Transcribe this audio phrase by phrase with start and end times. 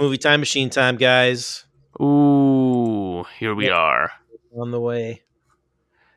[0.00, 1.64] movie time machine time, guys.
[2.00, 3.74] Ooh, here we Yeah.
[3.74, 4.12] are.
[4.58, 5.22] On the way.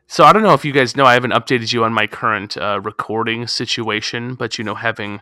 [0.07, 2.55] So I don't know if you guys know, I haven't updated you on my current
[2.57, 5.21] uh, recording situation, but you know, having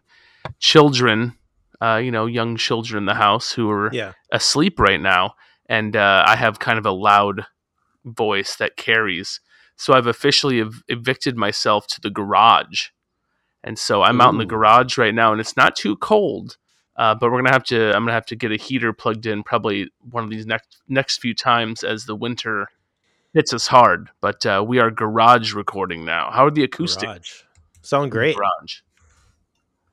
[0.59, 1.37] children,
[1.81, 4.13] uh, you know, young children in the house who are Yeah.
[4.31, 5.35] asleep right now,
[5.67, 7.45] and uh, I have kind of a loud
[8.05, 9.39] voice that carries.
[9.77, 12.89] So I've officially ev- evicted myself to the garage,
[13.63, 16.57] and so I'm out in the garage right now, and it's not too cold.
[16.95, 17.87] Uh, but we're gonna have to.
[17.87, 21.19] I'm gonna have to get a heater plugged in probably one of these next next
[21.19, 22.67] few times as the winter
[23.33, 24.09] hits us hard.
[24.19, 26.31] But uh, we are garage recording now.
[26.31, 27.05] How are the acoustics?
[27.05, 27.31] Garage.
[27.81, 28.35] Sound great.
[28.35, 28.79] Garage.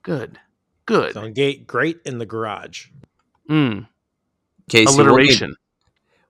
[0.02, 0.38] Good.
[0.86, 1.14] Good.
[1.14, 1.66] Sound great.
[1.66, 2.88] Great in the garage.
[3.48, 3.88] Mm,
[4.68, 5.42] Casey, we'll need,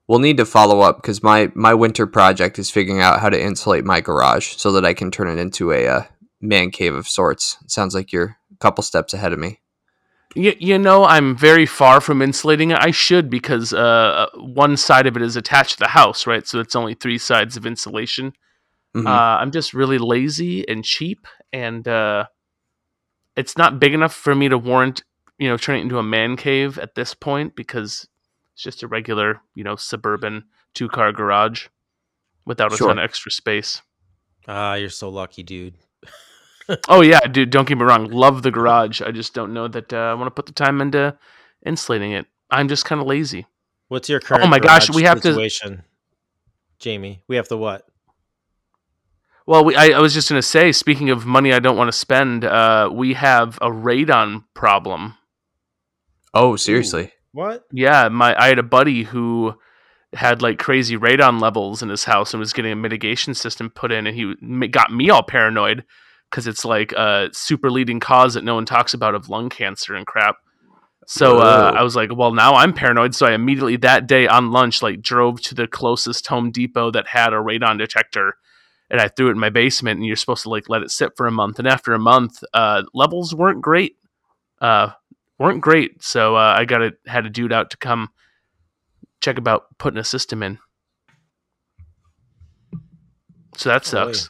[0.07, 3.41] we'll need to follow up because my my winter project is figuring out how to
[3.41, 6.03] insulate my garage so that I can turn it into a uh,
[6.39, 7.57] man cave of sorts.
[7.63, 9.59] It sounds like you're a couple steps ahead of me.
[10.35, 12.77] You, you know, I'm very far from insulating it.
[12.79, 16.45] I should because uh, one side of it is attached to the house, right?
[16.47, 18.33] So it's only three sides of insulation.
[18.95, 19.07] Mhm.
[19.07, 22.25] Uh, I'm just really lazy and cheap, and uh,
[23.35, 25.03] it's not big enough for me to warrant,
[25.37, 28.07] you know, turning it into a man cave at this point because
[28.53, 31.67] it's just a regular, you know, suburban two car garage
[32.45, 32.87] without a Sure.
[32.89, 33.81] ton of extra space.
[34.47, 35.75] Ah, you're so lucky, dude.
[36.87, 37.49] Oh yeah, dude.
[37.49, 38.09] Don't get me wrong.
[38.09, 39.01] Love the garage.
[39.01, 41.17] I just don't know that uh, I want to put the time into
[41.65, 42.27] insulating it.
[42.49, 43.47] I'm just kind of lazy.
[43.87, 45.83] What's your current my gosh, we have to- situation?
[46.79, 47.85] Jamie, we have to what?
[49.45, 50.71] Well, we, I, I was just gonna say.
[50.71, 52.45] Speaking of money, I don't want to spend.
[52.45, 55.15] Uh, we have a radon problem.
[56.35, 57.11] Oh, seriously?
[57.31, 57.65] What?
[57.71, 59.55] Yeah, my I had a buddy who
[60.13, 63.91] had like crazy radon levels in his house and was getting a mitigation system put
[63.91, 65.83] in, and he got me all paranoid
[66.29, 69.95] because it's like a super leading cause that no one talks about of lung cancer
[69.95, 70.37] and crap.
[71.07, 73.15] So uh, I was like, well, now I'm paranoid.
[73.15, 77.07] So I immediately that day on lunch, like drove to the closest Home Depot that
[77.07, 78.35] had a radon detector,
[78.91, 79.97] and I threw it in my basement.
[79.97, 81.57] And you're supposed to like let it sit for a month.
[81.57, 83.97] And after a month, uh, levels weren't great.
[84.61, 84.91] Uh,
[85.39, 86.03] weren't great.
[86.03, 88.09] So uh, I got it had a dude out to come
[89.19, 90.59] check about putting a system in.
[93.57, 94.29] So that sucks.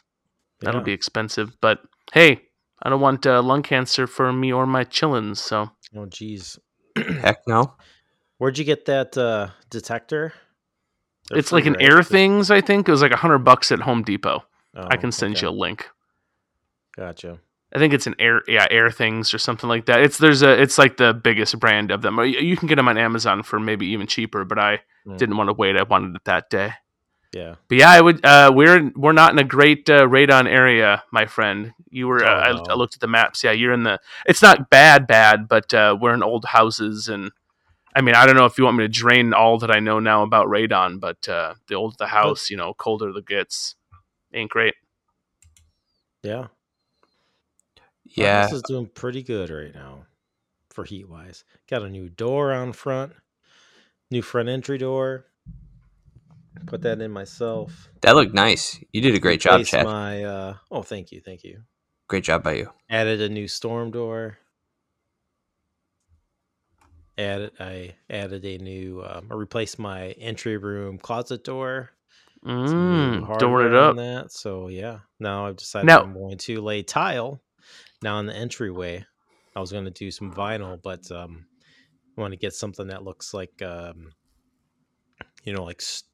[0.60, 0.84] That'll Yeah.
[0.84, 1.56] be expensive.
[1.60, 1.80] But
[2.12, 2.42] hey,
[2.82, 5.38] I don't want uh, lung cancer for me or my chillins.
[5.38, 6.58] So Oh, geez.
[6.96, 7.74] Heck no.
[8.38, 10.32] Where'd you get that uh, detector?
[11.28, 11.82] They're it's like an right?
[11.92, 12.50] Air Things.
[12.50, 14.42] I think it was like a hundred bucks at Home Depot.
[14.74, 15.46] I Oh, can send okay.
[15.46, 15.88] you a link.
[16.96, 17.38] Gotcha.
[17.74, 20.00] I think it's an Air yeah Airthings or something like that.
[20.00, 22.18] It's there's a it's like the biggest brand of them.
[22.18, 24.44] You you can get them on Amazon for maybe even cheaper.
[24.44, 25.16] But I Mm.
[25.16, 25.76] didn't want to wait.
[25.78, 26.72] I wanted it that day.
[27.32, 27.54] Yeah.
[27.68, 28.24] But yeah, I would.
[28.24, 31.72] Uh, we're we're not in a great uh, radon area, my friend.
[31.88, 32.24] You were.
[32.24, 32.64] Uh, Oh, no.
[32.68, 33.44] I, I looked at the maps.
[33.44, 34.00] Yeah, you're in the.
[34.26, 37.30] It's not bad, bad, but uh, we're in old houses, and
[37.94, 40.00] I mean, I don't know if you want me to drain all that I know
[40.00, 43.76] now about radon, but uh, the older the house, you know, colder the gets,
[44.32, 44.74] ain't great.
[46.22, 46.48] Yeah.
[48.04, 48.42] Yeah.
[48.42, 50.06] This is doing pretty good right now
[50.70, 51.44] for heat wise.
[51.68, 53.12] Got a new door on front,
[54.10, 55.26] new front entry door.
[56.66, 57.88] Put that in myself.
[58.02, 58.78] That looked nice.
[58.92, 59.84] You did a great job, Chad.
[59.86, 61.62] My uh, oh, thank you, thank you.
[62.08, 62.70] Great job by you.
[62.88, 64.38] Added a new storm door.
[67.18, 69.02] Added I added a new.
[69.04, 71.90] Um, I replaced my entry room closet door.
[72.44, 73.96] Mm, hardware it up.
[73.96, 75.00] That so yeah.
[75.18, 77.42] Now I've decided Now- I'm going to lay tile
[78.02, 79.04] now in the entryway.
[79.54, 81.44] I was going to do some vinyl, but um,
[82.16, 84.12] I want to get something that looks like um,
[85.44, 86.04] you know, like s-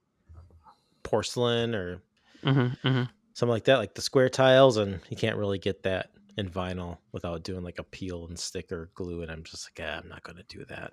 [1.09, 2.03] porcelain or
[2.43, 3.03] hmm hmm
[3.35, 6.99] something like that, like the square tiles, and you can't really get that in vinyl
[7.13, 9.23] without doing like a peel and stick or glue.
[9.23, 10.91] And I'm just like, ah, I'm not going to do that.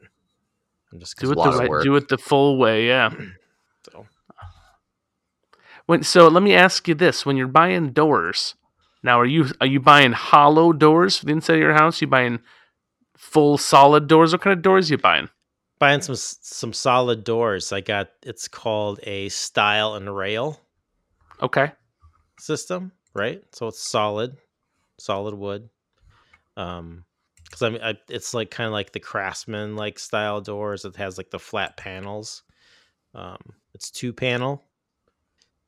[0.91, 2.87] I'm just Do it the right, do it the full way.
[2.87, 3.11] Yeah.
[3.89, 4.05] so
[5.85, 8.55] When so, let me ask you this: When you're buying doors,
[9.03, 12.01] now are you are you buying hollow doors for the inside of your house?
[12.01, 12.39] You buying
[13.17, 14.31] full solid doors?
[14.31, 15.29] What kind of doors you buying?
[15.83, 17.73] Buying some some solid doors.
[17.73, 20.61] I got it's called a style and rail
[21.41, 21.71] Okay.
[22.39, 23.43] system, right?
[23.51, 24.37] So it's solid,
[24.97, 25.67] solid wood.
[26.55, 27.03] Um,
[27.43, 30.85] because I mean, I, it's like kind of like the craftsman like style doors.
[30.85, 32.43] It has like the flat panels.
[33.13, 33.37] Um,
[33.73, 34.63] it's two panel.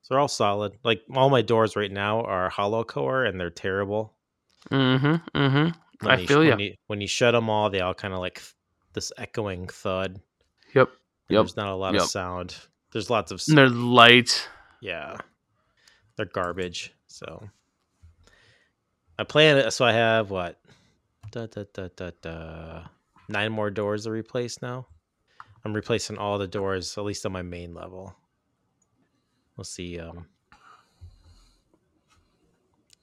[0.02, 0.74] So they're all solid.
[0.84, 4.14] Like all my doors right now are hollow core and they're terrible.
[4.72, 5.38] Mm-hmm.
[5.38, 5.78] Mm-hmm.
[6.06, 6.74] When I you- feel when you.
[6.88, 8.42] When you shut them all, they all kind of like
[8.96, 10.20] this echoing thud.
[10.74, 10.90] Yep.
[11.30, 11.42] Yep.
[11.44, 12.04] There's not a lot Yep.
[12.04, 12.56] of sound.
[12.92, 14.50] There's lots of s- And they're light.
[14.82, 15.18] yeah
[16.18, 17.50] they're garbage so
[19.20, 20.60] i plan it so i have what
[21.32, 22.84] da, da, da, da, da,
[23.28, 24.88] nine more doors to replace now
[25.66, 28.16] I'm replacing all the doors, at least on my main level.
[29.58, 30.00] We'll see.
[30.00, 30.28] Um,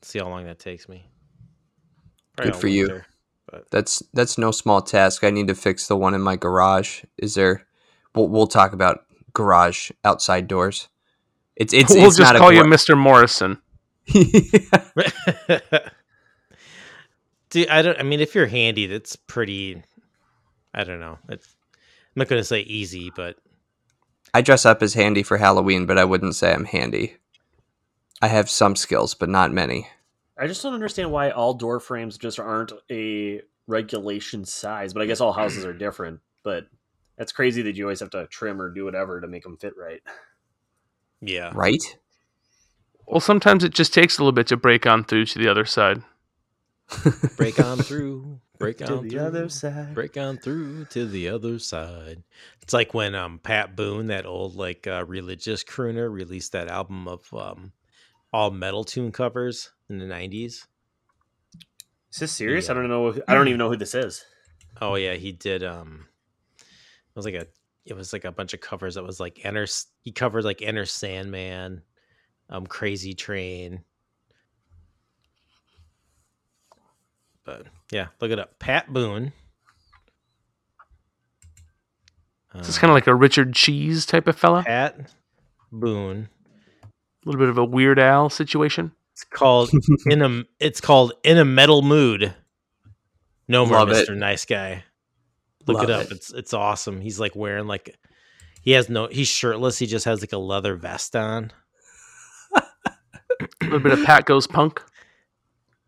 [0.03, 1.05] see how long that takes me.
[2.37, 3.03] Good all for you.
[3.52, 5.22] But That's that's no small task.
[5.22, 7.04] I need to fix the one in my garage.
[7.19, 7.66] Is there?
[8.14, 9.04] We'll, we'll talk about
[9.34, 10.88] garage outside doors.
[11.54, 12.96] It's it's we'll it's just call you Mr.
[12.99, 13.58] Morrison.
[17.50, 17.99] Dude, I don't.
[17.99, 19.82] I mean, if you're handy, that's pretty.
[20.72, 21.19] I don't know.
[21.28, 23.37] It's, I'm not gonna say easy, but
[24.32, 27.16] I dress up as handy for Halloween, but I wouldn't say I'm handy.
[28.22, 29.88] I have some skills, but not many.
[30.43, 34.93] I just don't understand why all door frames just aren't a regulation size.
[34.93, 36.19] But I guess all houses are different.
[36.43, 36.67] But
[37.17, 39.75] that's crazy that you always have to trim or do whatever to make them fit
[39.77, 40.03] right.
[41.21, 41.53] yeah.
[41.55, 41.83] Right?
[43.06, 45.65] Well, sometimes it just takes a little bit to break on through to the other
[45.65, 46.03] side.
[47.37, 48.41] Break on through.
[48.59, 49.21] Break To on the through.
[49.21, 49.95] other side.
[49.95, 52.23] Break on through to the other side.
[52.61, 57.09] It's like when um Pat Boone, that old like uh, religious crooner, released that album
[57.09, 57.73] of um
[58.33, 60.67] all metal tune covers in the '90s.
[62.12, 62.67] Is this serious?
[62.67, 62.73] Yeah.
[62.73, 63.15] I don't know.
[63.29, 64.25] I don't even know who this is.
[64.81, 65.62] Oh yeah, he did.
[65.62, 66.06] Um,
[66.59, 67.47] it was like a
[67.85, 69.67] it was like a bunch of covers that was like Enter.
[70.03, 71.83] He covered like Enter Sandman,
[72.49, 73.81] um, Crazy Train.
[77.45, 78.59] But yeah, look it up.
[78.59, 79.33] Pat Boone.
[82.55, 84.59] Is this kind of like a Richard Cheese type of fella?
[84.61, 85.12] Uh, Pat
[85.71, 86.29] Boone.
[86.85, 86.88] A
[87.25, 88.93] little bit of a Weird Al situation.
[89.12, 89.70] It's called
[90.06, 90.44] in a.
[90.59, 92.35] It's called in a metal mood.
[93.49, 93.93] No more Love it.
[93.93, 94.85] Mister Nice Guy.
[95.67, 96.03] Look Love it up.
[96.06, 96.12] it.
[96.12, 97.00] It's it's awesome.
[97.00, 97.97] He's like wearing like
[98.62, 99.06] he has no.
[99.09, 99.79] He's shirtless.
[99.79, 101.53] He just has like a leather vest on.
[102.55, 102.62] A
[103.64, 104.82] little bit of Pat Goes Punk.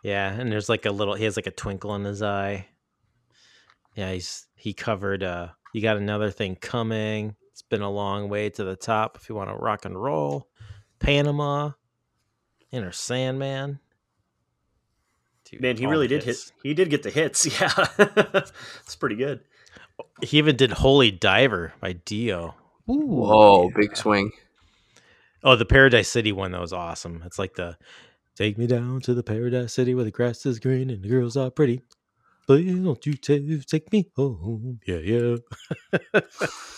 [0.02, 1.14] Yeah, and there's like a little.
[1.14, 2.68] He has like a twinkle in his eye.
[3.96, 5.22] Yeah, he's he covered.
[5.22, 7.36] uh You got another thing coming.
[7.52, 9.16] It's been a long way to the top.
[9.20, 10.48] If you want to rock and roll,
[10.98, 11.72] Panama,
[12.74, 13.78] Enter Sandman.
[15.50, 16.36] Dude, Man, he really the did hit.
[16.62, 17.46] He did get the hits.
[17.60, 17.72] Yeah,
[18.80, 19.40] it's pretty good.
[20.22, 22.54] He even did Holy Diver by Dio.
[22.90, 24.32] Ooh, Whoa, big swing.
[25.42, 27.22] Oh, the Paradise City one that was awesome.
[27.24, 27.76] It's like the
[28.36, 31.36] Take me down to the Paradise City where the grass is green and the girls
[31.36, 31.82] are pretty.
[32.46, 34.80] Please don't you ta- take me home.
[34.86, 35.36] Yeah, yeah.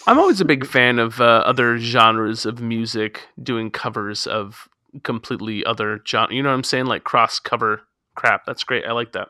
[0.06, 4.68] I'm always a big fan of uh, other genres of music doing covers of
[5.02, 6.34] completely other genre.
[6.34, 6.86] You know what I'm saying?
[6.86, 7.82] Like cross cover
[8.14, 8.44] crap.
[8.46, 8.84] That's great.
[8.84, 9.28] I like that.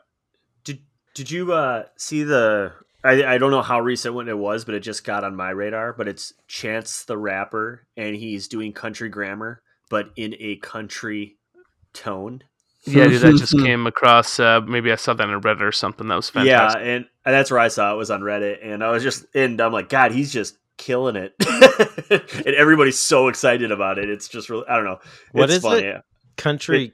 [0.63, 0.79] Did
[1.13, 2.73] Did you uh, see the?
[3.03, 5.51] I, I don't know how recent when it was, but it just got on my
[5.51, 5.93] radar.
[5.93, 11.37] But it's Chance the Rapper, and he's doing country grammar, but in a country
[11.93, 12.43] tone.
[12.85, 14.39] Yeah, dude, that just came across.
[14.39, 16.07] Uh, maybe I saw that on Reddit or something.
[16.07, 16.81] That was fantastic.
[16.81, 19.25] Yeah, and, and that's where I saw it was on Reddit, and I was just
[19.35, 21.33] and I'm like, God, he's just killing it,
[22.45, 24.09] and everybody's so excited about it.
[24.09, 24.99] It's just really, I don't know.
[25.31, 25.83] What it's is funny.
[25.87, 26.01] it?
[26.37, 26.93] Country.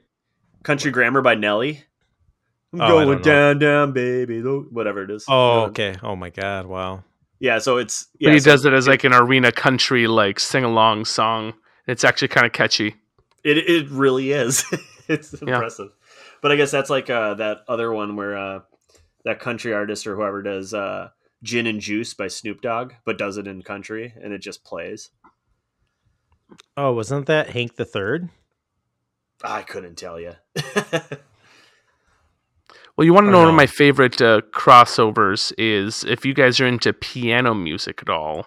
[0.62, 1.82] Country Grammar by Nelly.
[2.72, 5.24] I'm Oh, going down, down, baby, lo- whatever it is.
[5.28, 5.94] Oh, Uh, okay.
[6.02, 6.66] Oh my God!
[6.66, 7.04] Wow.
[7.38, 10.64] Yeah, so it's But he so does it as like an arena country like sing
[10.64, 11.52] along song.
[11.86, 12.96] It's actually kind of catchy.
[13.44, 14.64] It it really is.
[15.08, 15.54] it's Yeah.
[15.54, 15.90] impressive.
[16.40, 18.60] But I guess that's like uh, that other one where uh,
[19.24, 21.10] that country artist or whoever does uh,
[21.44, 25.10] "Gin and Juice" by Snoop Dogg, but does it in country and it just plays.
[26.76, 28.30] Oh, wasn't that Hank the Third?
[29.44, 30.32] I couldn't tell you.
[32.96, 36.32] Well, you want to Or know one of my favorite uh, crossovers is if you
[36.32, 38.46] guys are into piano music at all.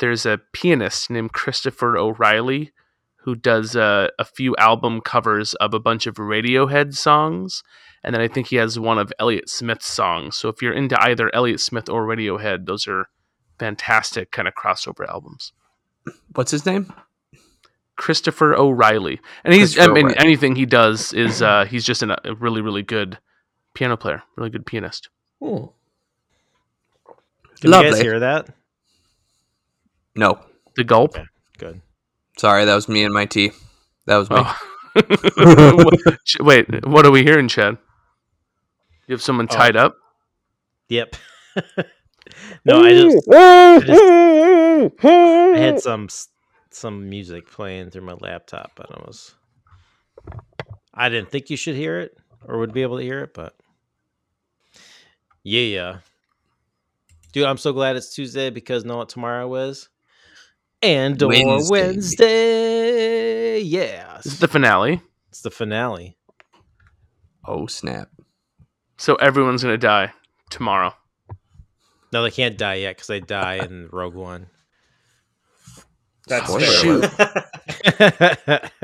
[0.00, 2.72] There's a pianist named Christopher O'Riley
[3.22, 7.62] who does uh, a few album covers of a bunch of Radiohead songs,
[8.02, 10.36] and then I think he has one of Elliott Smith's songs.
[10.36, 13.08] So if you're into either Elliott Smith or Radiohead, those are
[13.58, 15.52] fantastic kind of crossover albums.
[16.34, 16.92] What's his name?
[17.96, 20.18] Christopher O'Riley, and he's I mean O'Riley.
[20.18, 23.18] anything he does is uh, he's just an, a really really good
[23.74, 25.08] piano player, really good pianist.
[27.60, 28.48] Did you guys hear that?
[30.14, 30.38] No.
[30.76, 31.16] The gulp.
[31.16, 31.26] Okay.
[31.58, 31.80] Good.
[32.38, 33.52] Sorry, that was me and my tea.
[34.06, 34.36] That was me.
[34.40, 35.90] Oh.
[36.40, 37.76] Wait, what are we hearing, Chad?
[39.06, 39.54] You have someone Oh.
[39.54, 39.96] tied up?
[40.88, 41.16] Yep.
[42.64, 46.08] no, I just, I just I had some
[46.70, 49.34] some music playing through my laptop, and I was
[50.94, 52.16] I didn't think you should hear it
[52.46, 53.54] or would be able to hear it, but
[55.42, 55.98] yeah,
[57.32, 59.88] dude, I'm so glad it's Tuesday because know what tomorrow is?
[60.82, 61.70] Andor Wednesday.
[61.70, 66.16] Wednesday, yeah, This is the finale, it's the finale.
[67.44, 68.10] Oh snap!
[68.96, 70.12] so everyone's gonna die
[70.50, 70.94] tomorrow.
[72.12, 74.46] No, they can't die yet because they die in Rogue One.
[76.28, 77.30] That's Spoiler fair.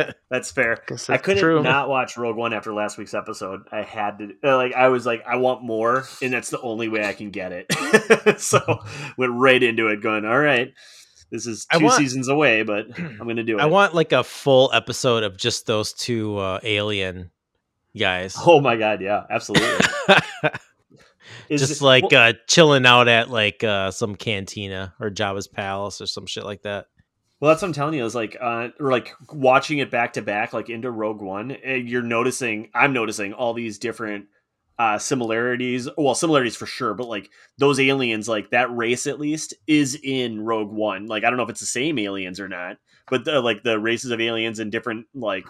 [0.01, 0.17] alert.
[0.31, 0.83] That's fair.
[0.87, 1.63] Guess I couldn't true.
[1.63, 3.61] not watch Rogue One after last week's episode.
[3.71, 6.89] I had to uh, like I was like I want more, and that's the only
[6.89, 8.41] way I can get it.
[8.41, 8.79] so
[9.17, 10.73] went right into it, going all right.
[11.35, 13.61] This is two want- seasons away, but I'm gonna do it.
[13.61, 17.33] I want like a full episode of just those two uh, alien
[17.99, 18.37] guys.
[18.47, 19.85] Oh my god, yeah, absolutely.
[21.51, 26.01] Just it- like well, uh, chilling out at like uh, some cantina or Jabba's palace
[26.01, 26.87] or some shit like that.
[27.41, 28.05] Well, that's what I'm telling you.
[28.05, 31.51] Is like, uh, or like watching it back to back, like into Rogue One.
[31.63, 32.71] eh, You're noticing.
[32.75, 34.27] I'm noticing all these different
[34.79, 35.89] uh similarities.
[35.97, 40.45] Well, similarities for sure, but like those aliens, like that race at least, is in
[40.45, 41.07] Rogue One.
[41.07, 42.79] Like, I don't know if it's the same aliens or not,
[43.09, 45.47] but the, like the races of aliens and different like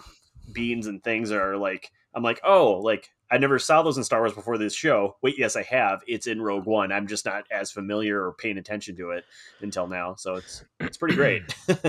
[0.51, 1.91] beings and things are like.
[2.13, 5.17] I'm like, oh, like I never saw those in Star Wars before this show.
[5.21, 6.01] Wait, yes, I have.
[6.07, 6.93] It's in Rogue One.
[6.93, 9.25] I'm just not as familiar or paying attention to it
[9.59, 10.15] until now.
[10.15, 11.43] So it's it's pretty great.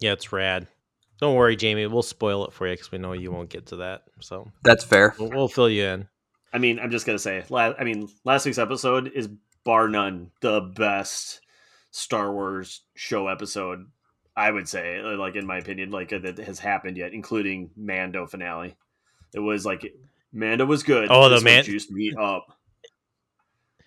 [0.00, 0.66] Yeah, it's rad.
[1.20, 1.86] Don't worry, Jamie.
[1.86, 4.04] We'll spoil it for you because we know you won't get to that.
[4.20, 5.14] So That's fair.
[5.18, 6.08] we'll, we'll fill you in.
[6.52, 9.28] I mean, I'm just gonna say, la- I mean, last week's episode is
[9.64, 11.40] bar none the best
[11.90, 13.86] Star Wars show episode.
[14.36, 17.70] I would say, uh, like in my opinion, like uh, that has happened yet, including
[17.76, 18.76] Mando finale.
[19.34, 19.92] It was like
[20.32, 21.08] Mando was good.
[21.10, 22.56] Oh, the This one Man- juiced me up.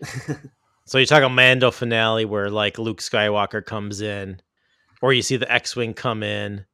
[0.86, 4.42] So you talk talking Mando finale where like Luke Skywalker comes in,
[5.02, 6.66] or you see the X-wing come in,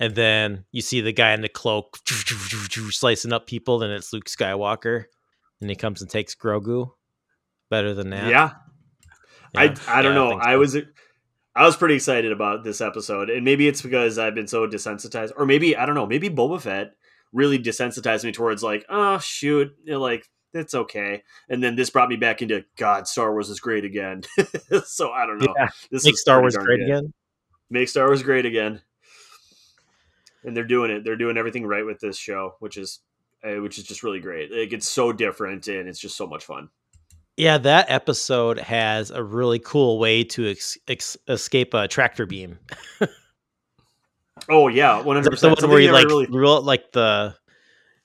[0.00, 1.98] and then you see the guy in the cloak
[2.90, 3.82] slicing up people.
[3.82, 5.04] and it's Luke Skywalker,
[5.60, 6.90] and he comes and takes Grogu.
[7.70, 8.28] Better than that.
[8.30, 8.52] Yeah,
[9.56, 9.74] I Yeah.
[9.88, 10.38] I don't Yeah, know.
[10.40, 10.58] I, so.
[10.58, 10.76] was
[11.56, 15.32] I was pretty excited about this episode, and maybe it's because I've been so desensitized,
[15.36, 16.06] or maybe I don't know.
[16.06, 16.92] Maybe Boba Fett
[17.32, 21.90] really desensitized me towards like, oh shoot, you know, like it's okay, and then this
[21.90, 23.08] brought me back into God.
[23.08, 24.22] Star Wars is great again.
[24.84, 25.54] so I don't know.
[25.56, 25.68] Yeah.
[25.90, 26.84] This Make is Star Wars great good.
[26.84, 27.12] again.
[27.70, 28.82] Make Star Wars great again.
[30.44, 31.04] And they're doing it.
[31.04, 33.00] They're doing everything right with this show, which is
[33.42, 34.50] uh, which is just really great.
[34.52, 36.68] Like it's so different, and it's just so much fun.
[37.36, 42.58] Yeah, that episode has a really cool way to ex- ex- escape a tractor beam.
[44.48, 45.62] Oh yeah, one hundred That's the percent.
[45.62, 47.34] one where you like really real like the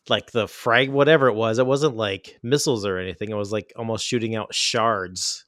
[0.08, 1.58] like the frag whatever it was.
[1.60, 3.30] It wasn't like missiles or anything.
[3.30, 5.46] It was like almost shooting out shards.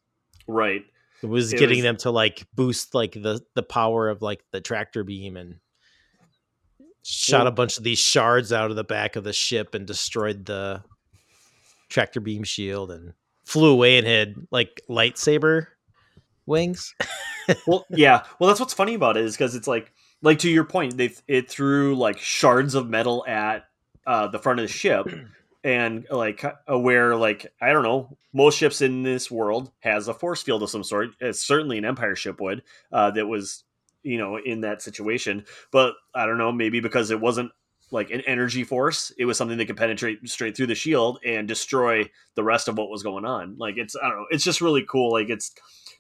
[0.48, 0.83] right.
[1.24, 4.43] It was It getting was- them to like boost like the the power of like
[4.51, 5.57] the tractor beam and
[7.03, 10.46] shot a bunch of these shards out of the back of the ship and destroyed
[10.46, 10.84] the
[11.89, 13.13] tractor beam shield and
[13.46, 15.67] flew away and had like lightsaber
[16.46, 16.96] wings.
[17.67, 19.91] well yeah well that's what's funny about it is because it's like
[20.22, 23.65] like to your point they it threw like shards of metal at
[24.05, 25.08] uh the front of the ship
[25.63, 30.13] and like uh, where like i don't know most ships in this world has a
[30.13, 33.63] force field of some sort it's certainly an empire ship would uh that was
[34.03, 37.51] you know in that situation but i don't know maybe because it wasn't
[37.91, 41.48] like an energy force it was something that could penetrate straight through the shield and
[41.48, 44.62] destroy the rest of what was going on like it's i don't know it's just
[44.62, 45.53] really cool like it's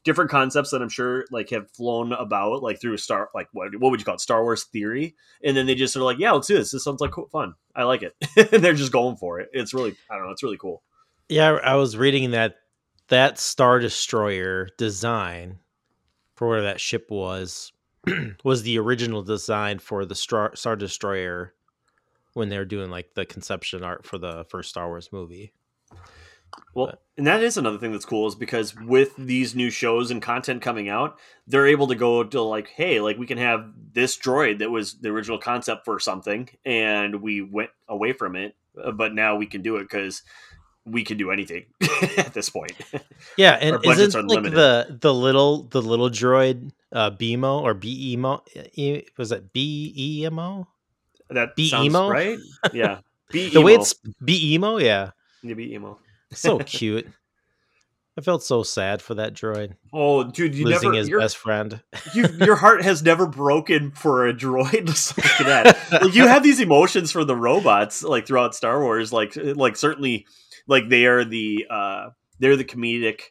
[0.03, 3.91] different concepts that I'm sure like have flown about like through Star like what what
[3.91, 6.47] would you call it Star Wars theory, and then they just are like, yeah, let's
[6.47, 6.71] do this.
[6.71, 7.53] This sounds like cool, fun.
[7.75, 8.15] I like it,
[8.51, 9.49] and they're just going for it.
[9.53, 10.31] It's really I don't know.
[10.31, 10.83] It's really cool.
[11.29, 12.55] Yeah, I was reading that
[13.09, 15.59] that Star Destroyer design
[16.35, 17.71] for where that ship was
[18.43, 21.53] was the original design for the Star, Star Destroyer
[22.33, 25.53] when they were doing like the conception art for the first Star Wars movie.
[26.73, 30.09] Well, But- and that is another thing that's cool is because with these new shows
[30.09, 33.71] and content coming out, they're able to go to like, hey, like we can have
[33.93, 38.55] this droid that was the original concept for something, and we went away from it,
[38.81, 40.23] uh, but now we can do it because
[40.85, 41.65] we can do anything
[42.17, 42.73] at this point.
[43.37, 44.55] Yeah, and isn't like limited.
[44.57, 48.41] the the little the little droid uh BMO or BEMO
[48.73, 50.65] E- was that BEMO?
[51.29, 52.39] that BEMO, right?
[52.73, 52.99] Yeah,
[53.31, 55.11] be The way it's BEMO, yeah.
[55.43, 55.97] Yeah, be emo.
[56.33, 57.07] So cute.
[58.17, 61.81] I felt so sad for that droid Oh, dude, you losing never his best friend.
[62.13, 64.85] you, your heart has never broken for a droid.
[64.87, 66.01] Just look at that.
[66.03, 69.13] Like you have these emotions for the robots, like throughout Star Wars.
[69.13, 70.27] Like, like certainly,
[70.67, 73.21] like they are the uh they're the comedic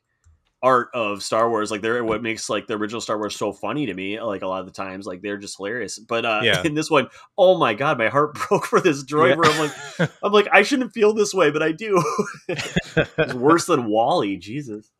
[0.62, 1.70] art of Star Wars.
[1.70, 4.20] Like they're what makes like the original Star Wars so funny to me.
[4.20, 5.98] Like a lot of the times, like they're just hilarious.
[5.98, 6.62] But uh Yeah.
[6.64, 7.08] in this one,
[7.38, 9.30] oh my god, my heart broke for this droid.
[9.30, 9.36] Yeah.
[9.36, 12.02] Where I'm like, I'm like, I shouldn't feel this way, but I do.
[12.48, 14.36] it's worse than WALL-E.
[14.38, 14.90] Jesus.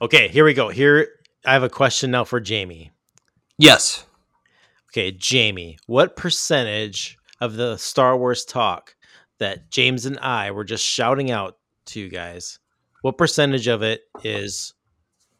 [0.00, 0.68] Okay, here we go.
[0.68, 1.08] Here
[1.44, 2.92] I have a question now for Jamie.
[3.58, 4.06] Yes.
[4.90, 8.94] Okay, Jamie, what percentage of the Star Wars talk
[9.38, 12.58] that James and I were just shouting out to you guys
[13.02, 14.74] what percentage of it is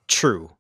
[0.07, 0.51] true?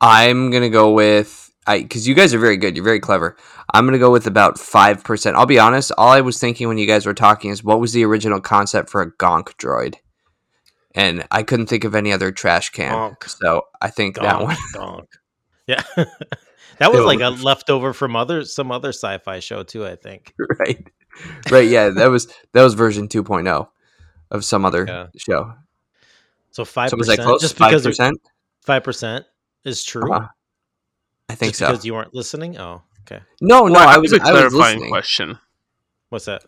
[0.00, 2.76] I'm gonna go with I because you guys are very good.
[2.76, 3.36] You're very clever.
[3.72, 5.36] I'm gonna go with about five percent.
[5.36, 5.90] I'll be honest.
[5.98, 8.90] All I was thinking when you guys were talking is what was the original concept
[8.90, 9.96] for a gonk droid,
[10.94, 12.92] and I couldn't think of any other trash can.
[12.92, 13.28] Gonk.
[13.28, 14.56] So I think that one.
[14.72, 15.08] donk.
[15.66, 15.82] Yeah.
[16.78, 20.34] that was like a leftover from other some other sci-fi show too, I think.
[20.60, 20.86] right,
[21.50, 21.68] right.
[21.68, 23.68] Yeah, that was that was version 2.0
[24.30, 25.06] of some other Yeah.
[25.16, 25.54] show.
[26.50, 27.40] So five So was that percent, close?
[27.42, 28.20] just Five because percent.
[28.62, 29.26] five percent
[29.64, 30.10] is true.
[30.12, 30.28] Uh-huh.
[31.28, 31.66] I think just so.
[31.70, 32.58] because you weren't listening.
[32.58, 33.22] Oh, okay.
[33.40, 34.90] No, no, Well, I have was a I was clarifying listening.
[34.90, 35.38] question.
[36.08, 36.44] What's that?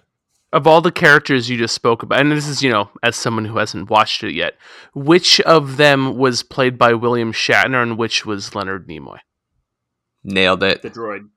[0.50, 3.44] Of all the characters you just spoke about, and this is, you know, as someone
[3.44, 4.54] who hasn't watched it yet,
[4.94, 9.18] which of them was played by William Shatner and which was Leonard Nimoy?
[10.25, 10.80] Nailed it.
[10.82, 11.28] The droid.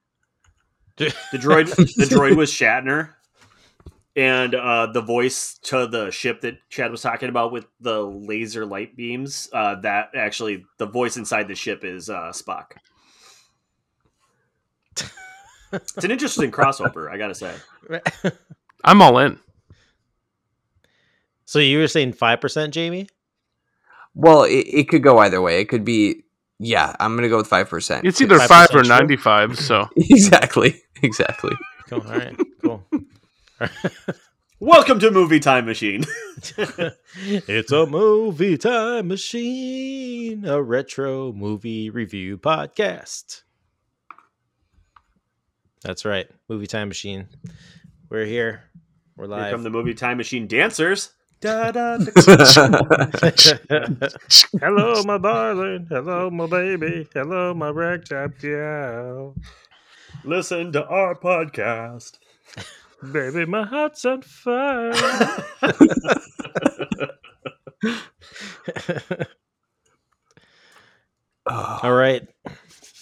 [0.97, 1.67] The droid.
[1.95, 3.13] the droid was Shatner,
[4.15, 8.65] and uh, the voice to the ship that Chad was talking about with the laser
[8.65, 9.49] light beams.
[9.53, 12.73] Uh, that actually, the voice inside the ship is uh, Spock.
[15.73, 17.55] It's an interesting crossover, I gotta say.
[18.83, 19.39] I'm all in.
[21.45, 23.07] so you were saying five percent, Jamie?
[24.13, 25.61] Well, it, it could go either way.
[25.61, 26.23] It could be.
[26.59, 28.05] Yeah, I'm gonna go with five percent.
[28.05, 29.87] It's either 5% 5 or 95, so.
[29.95, 31.55] exactly, exactly.
[31.87, 32.01] Cool.
[32.01, 32.37] All right.
[32.61, 32.85] Cool.
[34.59, 36.03] Welcome to Movie Time Machine.
[37.15, 43.43] it's a movie time machine, a retro movie review podcast.
[45.83, 47.27] That's right, movie time machine.
[48.09, 48.63] We're here.
[49.15, 49.51] We're Here live.
[49.51, 51.11] come the Movie Time Machine dancers.
[51.41, 52.11] Da, da, da.
[54.59, 55.87] Hello, my darling.
[55.89, 57.07] Hello, my baby.
[57.13, 59.35] Hello, my ragtop gal.
[60.23, 62.17] Listen to our podcast.
[63.01, 64.94] Baby, my heart's on fire.
[71.48, 72.27] All right.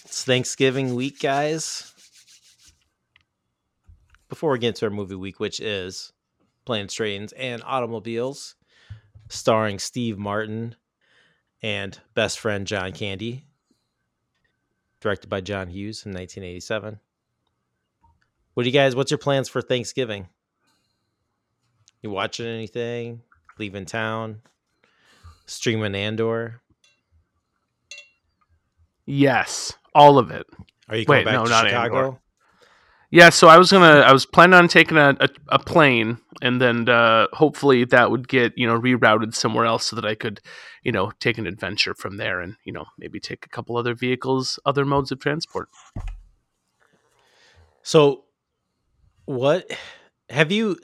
[0.04, 1.92] It's Thanksgiving week, guys.
[4.30, 6.14] Before we get into our movie week, which is
[6.64, 8.54] Planes, Trains, and Automobiles,
[9.28, 10.76] starring Steve Martin
[11.62, 13.44] and best friend John Candy,
[15.00, 17.00] directed by John Hughes in 1987.
[18.54, 20.28] What do you guys, what's your plans for Thanksgiving?
[22.02, 23.22] You watching anything?
[23.58, 24.42] Leaving town?
[25.46, 26.60] Streaming Andor?
[29.06, 30.46] Yes, all of it.
[30.88, 31.96] Are you going Wait, back no, to not Chicago?
[31.96, 32.20] Andor.
[33.12, 36.60] Yeah, so I was gonna, I was planning on taking a, a, a plane, and
[36.60, 40.40] then uh, hopefully that would get you know rerouted somewhere else so that I could,
[40.84, 43.94] you know, take an adventure from there, and you know maybe take a couple other
[43.94, 45.68] vehicles, other modes of transport.
[47.82, 48.24] So,
[49.30, 49.70] what
[50.28, 50.76] have you?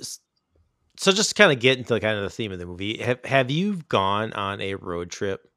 [0.98, 3.24] So, just to kind of get into kind of the theme of the movie, have
[3.24, 5.50] have you gone on a road trip,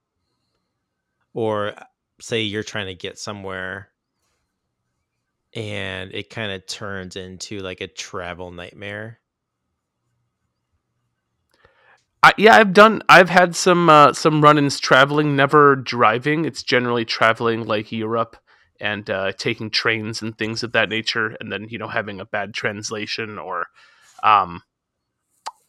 [1.33, 1.75] or
[2.19, 3.89] say you're trying to get somewhere,
[5.53, 9.19] and it kind of turns into like a travel nightmare?
[12.23, 13.03] I, yeah, I've done.
[13.07, 16.43] I've had some uh, some run-ins traveling, never driving.
[16.43, 18.35] It's generally traveling like Europe
[18.79, 22.25] and uh, taking trains and things of that nature, and then you know having a
[22.25, 23.67] bad translation or
[24.23, 24.61] um,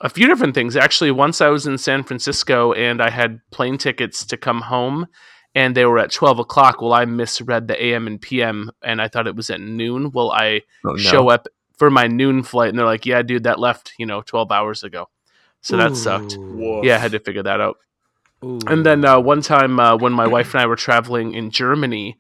[0.01, 0.77] a few different things.
[0.77, 5.07] Actually, once I was in San Francisco and I had plane tickets to come home,
[5.55, 6.81] and they were at twelve o'clock.
[6.81, 10.11] Well, I misread the AM and PM, and I thought it was at noon.
[10.13, 10.97] Well, I Oh, no.
[10.97, 14.23] show up for my noon flight, and they're like, "Yeah, dude, that left you know
[14.23, 15.09] twelve hours ago."
[15.63, 16.37] So that sucked.
[16.39, 16.81] Ooh.
[16.83, 17.77] Yeah, I had to figure that out.
[18.43, 18.59] Ooh.
[18.67, 22.17] And then uh, one time uh, when my wife and I were traveling in Germany,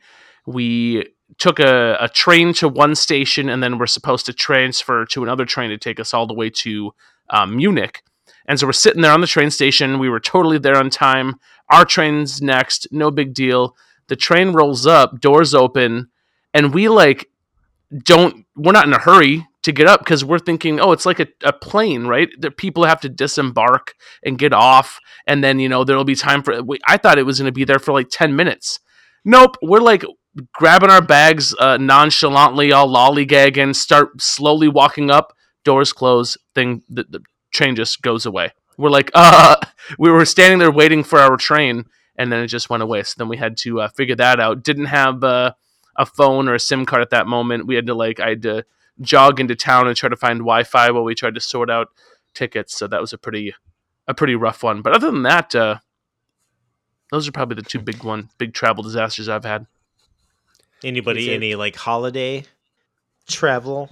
[0.46, 1.06] we
[1.38, 5.44] took a, a train to one station and then we're supposed to transfer to another
[5.44, 6.92] train to take us all the way to
[7.30, 8.02] um, Munich.
[8.46, 9.98] And so we're sitting there on the train station.
[9.98, 11.36] We were totally there on time.
[11.70, 13.76] Our train's next, no big deal.
[14.08, 16.08] The train rolls up, doors open,
[16.52, 17.30] and we like
[18.04, 21.20] don't, we're not in a hurry to get up because we're thinking, oh, it's like
[21.20, 22.28] a, a plane, right?
[22.40, 24.98] That people have to disembark and get off
[25.30, 26.54] and then you know there'll be time for
[26.86, 28.80] i thought it was going to be there for like 10 minutes
[29.24, 30.04] nope we're like
[30.52, 37.04] grabbing our bags uh, nonchalantly all lollygagging start slowly walking up doors close thing the,
[37.08, 37.20] the
[37.52, 38.52] train just goes away.
[38.76, 39.56] We're like uh
[39.98, 41.84] we were standing there waiting for our train
[42.16, 43.02] and then it just went away.
[43.02, 44.62] So then we had to uh, figure that out.
[44.62, 45.54] Didn't have uh,
[45.96, 47.66] a phone or a sim card at that moment.
[47.66, 48.64] We had to like i had to
[49.00, 51.88] jog into town and try to find wi-fi while we tried to sort out
[52.34, 52.76] tickets.
[52.76, 53.54] So that was a pretty
[54.06, 54.82] a pretty rough one.
[54.82, 55.78] But other than that, uh,
[57.10, 59.66] those are probably the two big one, big travel disasters I've had.
[60.84, 62.44] Anybody it- any like holiday
[63.28, 63.90] travel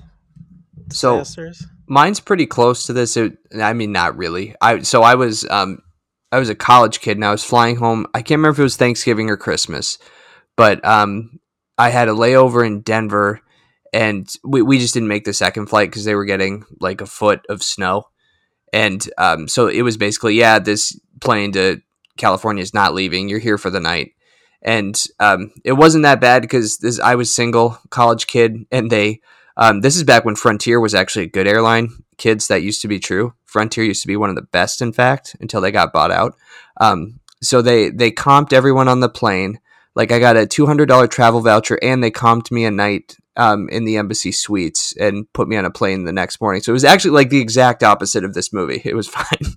[0.90, 1.66] So disasters?
[1.86, 3.16] mine's pretty close to this.
[3.16, 4.54] It, I mean, not really.
[4.60, 5.78] I so I was um
[6.32, 8.06] I was a college kid and I was flying home.
[8.14, 9.98] I can't remember if it was Thanksgiving or Christmas,
[10.56, 11.38] but um,
[11.78, 13.40] I had a layover in Denver,
[13.94, 17.06] and we we just didn't make the second flight because they were getting like a
[17.06, 18.04] foot of snow,
[18.74, 21.80] and um, so it was basically yeah, this plane to
[22.18, 23.28] California is not leaving.
[23.30, 24.10] You're here for the night.
[24.62, 29.20] And um, it wasn't that bad because I was single college kid, and they
[29.56, 31.90] um, this is back when Frontier was actually a good airline.
[32.16, 33.34] Kids, that used to be true.
[33.44, 36.36] Frontier used to be one of the best, in fact, until they got bought out.
[36.80, 39.60] Um, so they they comped everyone on the plane.
[39.94, 43.16] Like I got a two hundred dollar travel voucher, and they comped me a night
[43.36, 46.62] um, in the embassy suites and put me on a plane the next morning.
[46.62, 48.82] So it was actually like the exact opposite of this movie.
[48.84, 49.56] It was fine.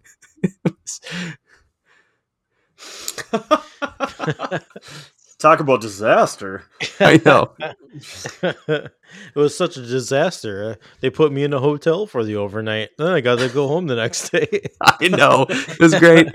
[5.41, 6.65] Talk about disaster.
[6.99, 7.55] I know.
[8.43, 8.91] it
[9.33, 10.63] was such a disaster.
[10.63, 12.89] Uh, they put me in a hotel for the overnight.
[12.99, 14.67] Then I got to go home the next day.
[14.81, 15.47] I know.
[15.49, 16.27] It was great.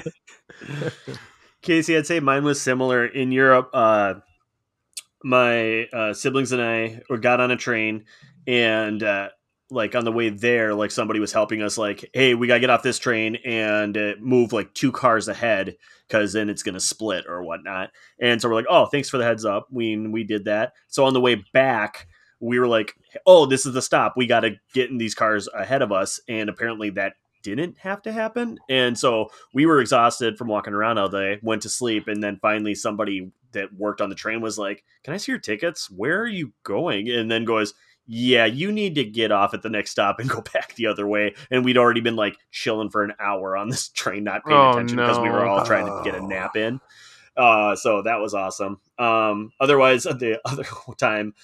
[1.63, 3.71] Casey, I'd say mine was similar in Europe.
[3.73, 4.15] Uh,
[5.23, 8.07] my uh, siblings and I got on a train,
[8.49, 9.29] and uh,
[9.71, 12.71] like on the way there, like somebody was helping us, like, "Hey, we gotta get
[12.71, 15.77] off this train and uh, move like two cars ahead
[16.07, 19.25] because then it's gonna split or whatnot." And so we're like, "Oh, thanks for the
[19.25, 20.73] heads up." We we did that.
[20.89, 22.07] So on the way back,
[22.41, 22.95] we were like,
[23.27, 24.15] "Oh, this is the stop.
[24.17, 28.03] We got to get in these cars ahead of us." And apparently that didn't have
[28.03, 28.59] to happen.
[28.69, 32.39] And so we were exhausted from walking around all day, went to sleep, and then
[32.41, 35.91] finally somebody that worked on the train was like, "Can I see your tickets?
[35.91, 37.75] Where are you going?" And then goes,
[38.07, 41.07] "Yeah, you need to get off at the next stop and go back the other
[41.07, 44.59] way." And we'd already been like chilling for an hour on this train, not paying
[44.59, 46.81] Oh, attention because we were all trying to get a nap in.
[47.37, 48.81] Uh, so that was awesome.
[48.99, 50.65] Um, otherwise, the other
[50.99, 51.35] time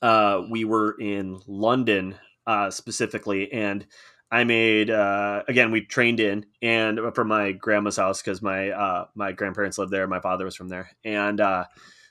[0.00, 3.86] uh, we were in London uh, specifically, and
[4.30, 9.06] I made uh, again we trained in and from my grandma's house because my uh,
[9.14, 10.08] my grandparents lived there.
[10.08, 11.66] My father was from there, and uh,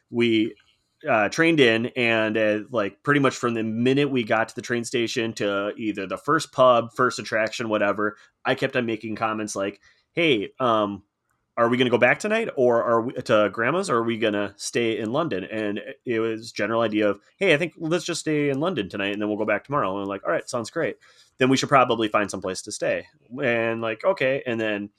[0.10, 0.56] we
[1.10, 4.62] uh, trained in and uh, like pretty much from the minute we got to the
[4.62, 8.18] train station to either the first pub, first attraction, whatever.
[8.46, 9.82] I kept on making comments like,
[10.14, 11.04] "Hey, um,
[11.58, 14.18] are we going to go back tonight or are we to grandma's or are we
[14.18, 15.44] going to stay in london?
[15.44, 19.14] And it was general idea of hey i think let's just stay in london tonight
[19.14, 20.00] and then we'll go back tomorrow.
[20.00, 20.98] And like all right sounds great.
[21.38, 23.08] Then we should probably find some place to stay.
[23.44, 24.90] And like okay and then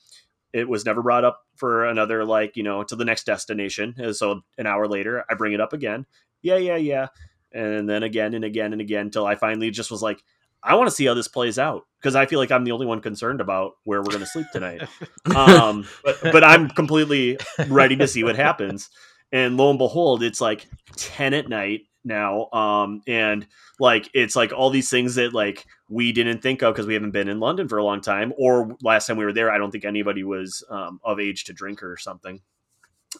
[0.52, 3.94] it was never brought up for another like you know to the next destination.
[3.98, 6.06] And so an hour later i bring it up again.
[6.42, 7.08] Yeah yeah yeah.
[7.52, 10.22] And then again and again and again until i finally just was like
[10.62, 11.86] i want to see how this plays out.
[12.00, 14.46] Because i feel like i'm the only one concerned about where we're going to sleep
[14.52, 14.82] tonight.
[15.36, 17.38] Um, but but I'm completely
[17.68, 18.90] ready to see what happens.
[19.30, 23.46] And lo and behold, it's like ten at night now, um, and
[23.78, 27.10] like it's like all these things that like we didn't think of because we haven't
[27.10, 29.70] been in London for a long time, or last time we were there, I don't
[29.70, 32.40] think anybody was um, of age to drink or something.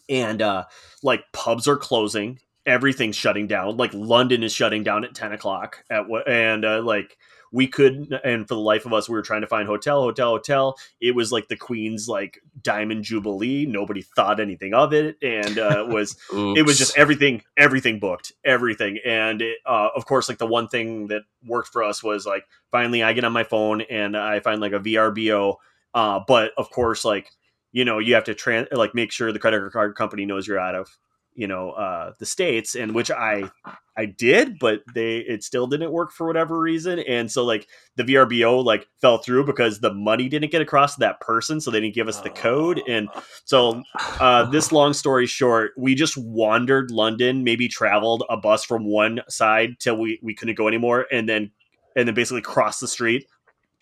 [0.09, 0.65] And uh,
[1.03, 3.77] like pubs are closing, everything's shutting down.
[3.77, 7.19] Like London is shutting down at ten o'clock at what, and uh, like
[7.53, 10.31] we could and for the life of us we were trying to find hotel hotel
[10.31, 10.77] hotel.
[11.01, 13.67] It was like the queen's like diamond jubilee.
[13.67, 18.99] Nobody thought anything of it and uh was it was just everything everything booked everything.
[19.05, 22.45] And it, uh, of course like the one thing that worked for us was like
[22.71, 25.57] finally i get on my phone and i find like a vrbo
[25.95, 27.31] uh but of course like
[27.73, 30.59] you know you have to tran like make sure the credit card company knows you're
[30.59, 30.97] out of
[31.35, 33.43] you know uh the states and which i
[33.97, 37.67] i did but they it still didn't work for whatever reason and so like
[37.97, 41.71] the vrbo like fell through because the money didn't get across to that person so
[41.71, 43.09] they didn't give us the code and
[43.45, 43.83] so
[44.21, 49.21] uh this long story short we just wandered london maybe traveled a bus from one
[49.29, 51.51] side till we we couldn't go anymore and then
[51.97, 53.27] and then basically crossed the street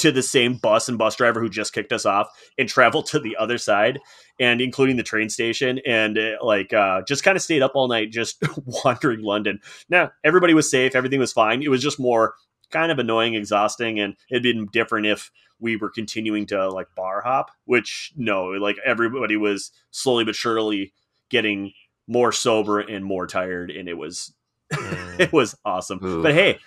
[0.00, 3.18] to the same bus and bus driver who just kicked us off and traveled to
[3.18, 3.98] the other side
[4.38, 7.88] and including the train station and uh, like uh, just kind of stayed up all
[7.88, 8.42] night just
[8.84, 12.34] wandering london now everybody was safe everything was fine it was just more
[12.70, 17.20] kind of annoying exhausting and it'd been different if we were continuing to like bar
[17.20, 20.92] hop which no like everybody was slowly but surely
[21.28, 21.72] getting
[22.06, 24.32] more sober and more tired and it was
[24.72, 25.18] Mm.
[25.18, 26.22] it was awesome Ooh.
[26.22, 26.60] but hey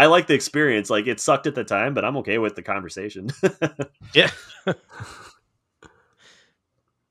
[0.00, 0.88] I like the experience.
[0.88, 3.28] Like it sucked at the time, but I'm okay with the conversation.
[4.14, 4.30] yeah.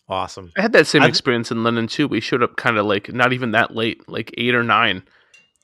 [0.09, 0.51] awesome.
[0.57, 2.07] I had that same I've- experience in London too.
[2.07, 5.03] We showed up kind of like not even that late, like eight or nine,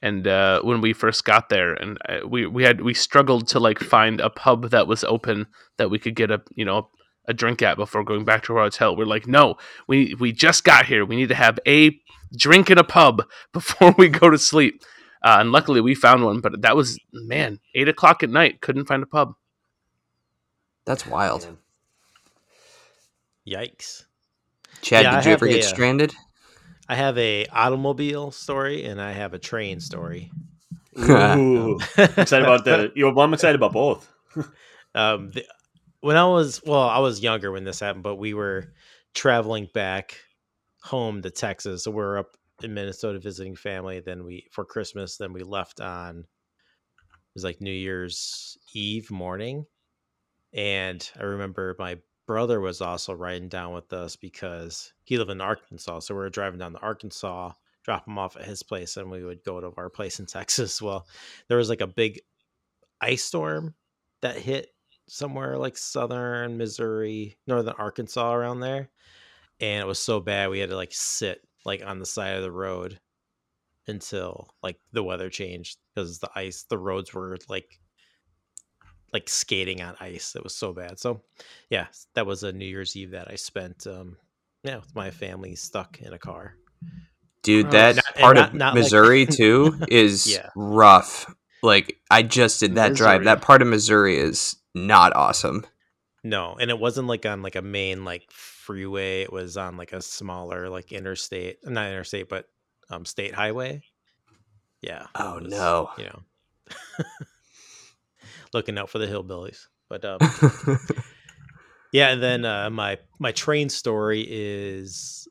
[0.04, 3.60] and uh, when we first got there, and uh, we we had we struggled to
[3.60, 6.90] like find a pub that was open that we could get a you know
[7.28, 8.96] a drink at before going back to our hotel.
[8.96, 9.56] We're like, no,
[9.88, 11.04] we we just got here.
[11.04, 12.00] We need to have a
[12.38, 14.84] drink in a pub before we go to sleep.
[15.26, 18.62] Uh, and luckily we found one, but that was man eight o'clock at night.
[18.62, 19.34] Couldn't find a pub.
[20.86, 21.48] That's wild.
[23.48, 24.06] Yikes!
[24.82, 26.14] Chad, Yeah, I did you ever a, get uh, stranded?
[26.88, 30.32] I have a automobile story and I have a train story.
[31.00, 32.92] Ooh, excited about the.
[32.96, 34.12] You know, well, I'm excited about both.
[34.94, 35.44] Um, the,
[36.00, 38.72] when I was well, I was younger when this happened, but we were
[39.14, 40.18] traveling back
[40.82, 41.84] home to Texas.
[41.84, 44.00] So we were up in Minnesota visiting family.
[44.00, 45.18] Then we for Christmas.
[45.18, 49.66] Then we left on it was like New Year's Eve morning,
[50.54, 55.42] and I remember my brother was also riding down with us because he lived in
[55.42, 56.00] Arkansas.
[56.00, 57.52] So we were driving down to Arkansas,
[57.84, 60.82] drop him off at his place, and we would go to our place in Texas.
[60.82, 61.08] Well,
[61.48, 62.20] there was like a big
[63.02, 63.76] ice storm
[64.22, 64.70] that hit
[65.08, 68.90] somewhere like southern Missouri, northern Arkansas around there.
[69.60, 72.44] And it was so bad we had to like sit like on the side of
[72.44, 73.00] the road
[73.88, 77.80] until like the weather changed because the ice the roads were like
[79.14, 80.36] like skating on ice.
[80.36, 81.00] It was so bad.
[81.00, 81.22] So
[81.70, 84.18] yeah, that was a New Year's Eve that I spent um
[84.64, 86.56] yeah, with my family stuck in a car.
[87.44, 90.50] Dude, that not- part not- of not like- Missouri too is Yeah.
[90.56, 91.34] rough.
[91.62, 93.24] Like I just did that drive.
[93.26, 95.66] That part of Missouri is not awesome.
[96.24, 98.24] No, and it wasn't like on like a main like
[98.66, 99.22] freeway.
[99.22, 102.48] It was on like a smaller like interstate, not interstate, but
[102.90, 103.82] um state highway.
[104.82, 105.08] Yeah.
[105.16, 105.90] Oh, was, no.
[105.98, 106.20] You know,
[108.54, 109.68] looking out for the hillbillies.
[109.90, 110.20] But um,
[111.92, 115.28] yeah, and then uh, my my train story is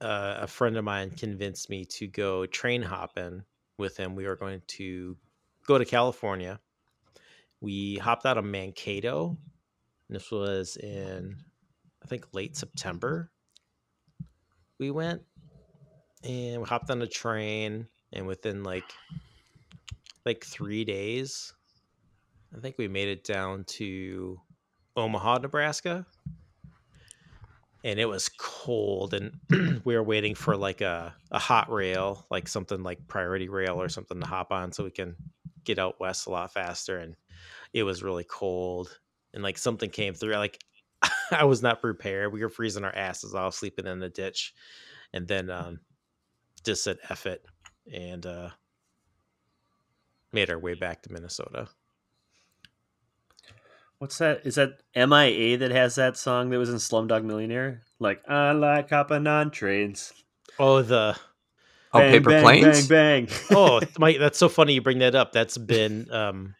[0.00, 3.42] uh, a friend of mine convinced me to go train hopping
[3.78, 4.14] with him.
[4.14, 5.16] We were going to
[5.66, 6.60] go to California.
[7.60, 9.36] We hopped out of Mankato.
[10.08, 11.36] And this was in,
[12.02, 13.30] I think, late September.
[14.78, 15.22] We went
[16.24, 18.90] and we hopped on a train, and within like
[20.24, 21.52] like three days,
[22.56, 24.40] I think we made it down to
[24.96, 26.06] Omaha, Nebraska.
[27.82, 29.32] And it was cold, and
[29.84, 33.88] we were waiting for like a, a hot rail, like something like priority rail or
[33.88, 35.16] something to hop on so we can
[35.64, 36.98] get out west a lot faster.
[36.98, 37.16] And
[37.72, 38.98] it was really cold,
[39.32, 40.34] and like something came through.
[40.34, 40.62] Like
[41.40, 42.32] I was not prepared.
[42.32, 44.54] We were freezing our asses off, sleeping in the ditch,
[45.12, 45.80] and then um,
[46.64, 47.44] just said "eff it"
[47.92, 48.50] and uh,
[50.32, 51.68] made our way back to Minnesota.
[53.98, 54.46] What's that?
[54.46, 57.82] Is that MIA that has that song that was in Slumdog Millionaire?
[57.98, 60.12] Like I like hopping on trains.
[60.58, 61.16] Oh, the
[61.92, 62.88] oh, Bang, paper bang, planes.
[62.88, 63.36] Bang bang.
[63.50, 65.32] oh, my, that's so funny you bring that up.
[65.32, 66.54] That's been um,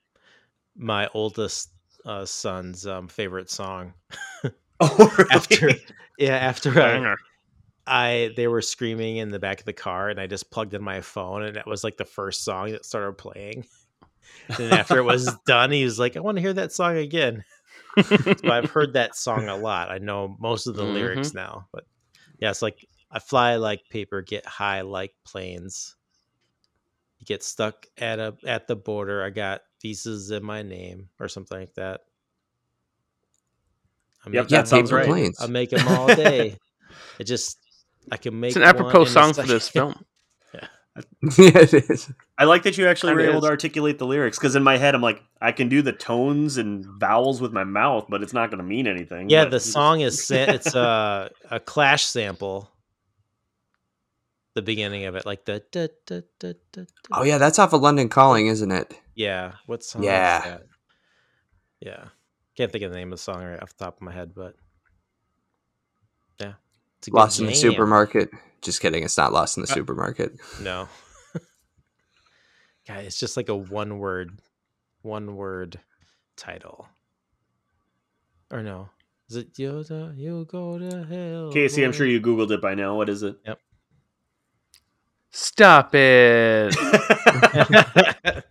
[0.76, 1.70] my oldest
[2.04, 3.94] uh, son's um, favorite song.
[4.80, 5.30] oh, really?
[5.30, 5.70] After
[6.18, 7.14] yeah, after I,
[7.86, 10.82] I they were screaming in the back of the car, and I just plugged in
[10.82, 13.66] my phone, and it was like the first song that started playing.
[14.48, 17.44] and after it was done, he was like, "I want to hear that song again."
[18.06, 19.90] so I've heard that song a lot.
[19.90, 21.84] I know most of the lyrics now, but
[22.38, 25.94] yeah, it's like I fly like paper, get high like planes.
[27.18, 29.22] You get stuck at a at the border.
[29.22, 32.00] I got visas in my name, or something like that.
[34.26, 35.06] I Yep, make that sounds paper right.
[35.06, 35.40] planes.
[35.40, 36.56] I make them all day.
[37.18, 37.58] it just
[38.12, 39.94] I can make It's an apropos in song for this film.
[41.38, 42.10] yeah, it is.
[42.36, 44.76] I like that you actually were Kinda able to articulate the lyrics because in my
[44.76, 48.32] head I'm like I can do the tones and vowels with my mouth, but it's
[48.32, 49.30] not going to mean anything.
[49.30, 52.68] Yeah, but- the song is sa- it's a a Clash sample.
[54.54, 56.82] The beginning of it, like the da, da, da, da, da.
[57.12, 58.92] Oh yeah, that's off of London Calling, isn't it?
[59.20, 59.52] Yeah.
[59.66, 60.02] What song?
[60.02, 60.38] Yeah.
[60.38, 60.62] is that?
[61.80, 62.04] yeah.
[62.56, 64.33] Can't think of the name of the song right off the top of my head,
[64.35, 64.54] but
[66.40, 66.54] yeah,
[66.98, 68.30] it's a good Lost in the supermarket.
[68.62, 69.02] Just kidding.
[69.04, 70.33] It's not lost in the Uh, supermarket.
[70.61, 70.88] No,
[72.88, 74.40] guy, it's just like a one word,
[75.02, 75.78] one word
[76.37, 76.88] title.
[78.50, 78.90] Or no,
[79.30, 80.16] is it Yoda?
[80.18, 81.52] You go to hell.
[81.52, 82.96] Casey, I'm sure you googled it by now.
[82.96, 83.37] What is it?
[83.46, 83.59] Yep.
[85.30, 86.74] Stop it.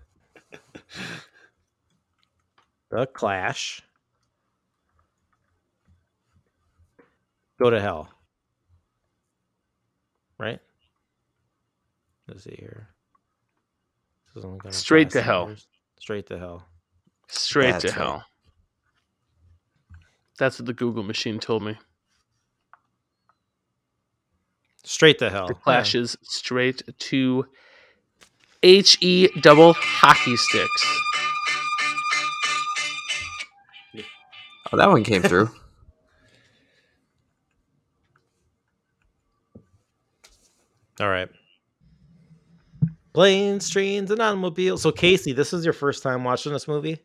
[2.90, 3.82] the Clash.
[7.60, 8.10] Go to hell.
[10.38, 10.60] Right?
[12.28, 12.88] Let's see here.
[14.34, 15.48] This isn't Straight to hell.
[15.48, 15.68] numbers.
[16.00, 16.66] Straight to hell.
[17.28, 17.98] Straight That's to right.
[17.98, 18.26] hell.
[20.38, 21.78] That's what the Google machine told me.
[24.84, 25.48] Straight to hell.
[25.48, 25.60] The yeah.
[25.62, 27.46] Clash is straight to
[28.64, 31.02] H E double hockey sticks.
[34.72, 35.50] Oh, that one came through.
[41.00, 41.30] All right.
[43.14, 44.82] Planes, trains, and automobiles.
[44.82, 47.00] So, Casey, this is your first time watching this movie?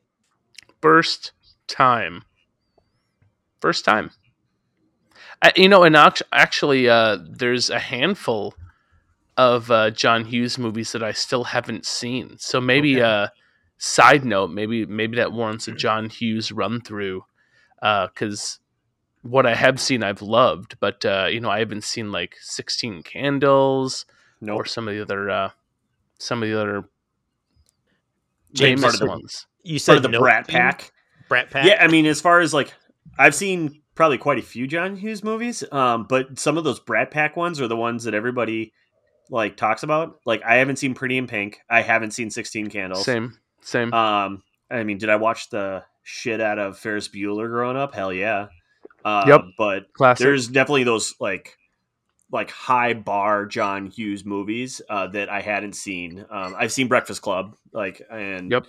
[0.82, 1.32] First
[1.66, 2.22] time.
[3.60, 4.10] First time.
[5.42, 5.96] I, you know, and
[6.32, 8.54] actually, uh, there's a handful
[9.36, 12.36] of uh, John Hughes movies that I still haven't seen.
[12.38, 13.02] So maybe, Okay.
[13.02, 13.28] uh,
[13.78, 17.24] side note, maybe maybe that warrants a John Hughes run through,
[18.12, 18.58] because
[19.22, 23.02] what I have seen, I've loved, but uh, you know, I haven't seen like Sixteen
[23.02, 24.06] Candles
[24.40, 24.56] Nope.
[24.60, 25.50] or some of the other uh,
[26.18, 26.88] some of the other
[28.52, 29.46] James, famous the- ones.
[29.62, 30.48] You said the Nope Brat?
[30.48, 30.92] Pack.
[31.28, 31.64] Brat Pack.
[31.66, 32.74] Yeah, I mean, as far as like,
[33.18, 37.10] I've seen probably quite a few John Hughes movies, um, but some of those Brat
[37.10, 38.74] Pack ones are the ones that everybody
[39.30, 40.20] like talks about.
[40.26, 41.60] Like, I haven't seen Pretty in Pink.
[41.70, 43.06] I haven't seen Sixteen Candles.
[43.06, 43.92] Same, same.
[43.94, 47.94] Um, I mean, did I watch the shit out of Ferris Bueller growing up?
[47.94, 48.46] Hell yeah.
[49.04, 49.40] Uh, Yep.
[49.58, 50.22] But Classic.
[50.24, 51.58] there's definitely those like
[52.30, 56.24] like high bar John Hughes movies uh, that I hadn't seen.
[56.30, 58.66] Um, I've seen Breakfast Club, like and Yep.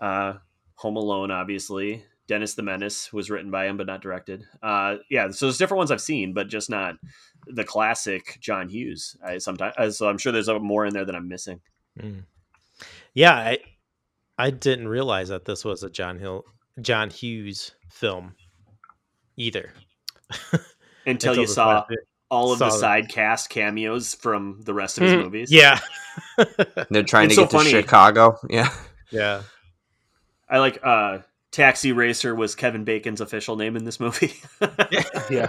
[0.00, 0.34] uh,
[0.76, 2.04] Home Alone, obviously.
[2.28, 4.44] Dennis the Menace was written by him, but not directed.
[4.60, 6.96] Uh, yeah, so there's different ones I've seen, but just not
[7.46, 9.16] the classic John Hughes.
[9.24, 11.60] I sometimes, so I'm sure there's more in there that I'm missing.
[12.00, 12.24] Mm.
[13.14, 13.58] Yeah, I
[14.38, 16.44] I didn't realize that this was a John Hill
[16.80, 18.34] John Hughes film
[19.36, 19.72] either.
[21.06, 21.84] Until, you saw
[22.30, 22.80] all of the saw that.
[22.80, 25.52] side cast cameos from the rest of his Mm, movies.
[25.52, 25.78] Yeah.
[26.90, 27.68] They're trying It's to so get to.
[27.70, 28.38] Chicago.
[28.50, 28.70] Yeah.
[29.12, 29.42] yeah.
[30.48, 31.18] I like uh
[31.52, 34.34] Taxi Racer was Kevin Bacon's official name in this movie.
[35.30, 35.48] yeah.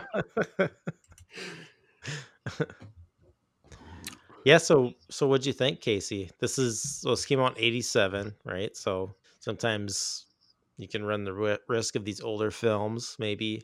[4.46, 6.32] Yeah, so so what'd you think, Casey?
[6.40, 8.78] This is so this came out in '87, right?
[8.78, 10.26] So sometimes
[10.78, 13.64] you can run the risk of these older films maybe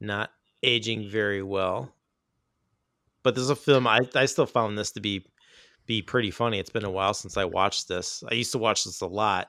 [0.00, 0.30] not
[0.62, 1.94] aging very well.
[3.22, 5.26] But this is a film I I still found this to be
[5.86, 6.58] be pretty funny.
[6.58, 8.22] It's been a while since I watched this.
[8.30, 9.48] I used to watch this a lot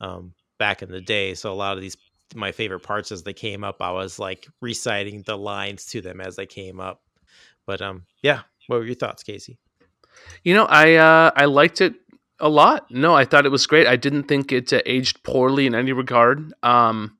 [0.00, 1.34] um, back in the day.
[1.34, 1.96] So a lot of these
[2.34, 6.20] my favorite parts as they came up, I was like reciting the lines to them
[6.20, 7.02] as they came up.
[7.66, 8.42] But um, yeah.
[8.66, 9.58] What were your thoughts, Casey?
[10.44, 11.94] You know, I uh, I liked it
[12.40, 12.90] a lot.
[12.90, 13.86] No, I thought it was great.
[13.86, 16.52] I didn't think it uh, aged poorly in any regard.
[16.62, 17.18] Um,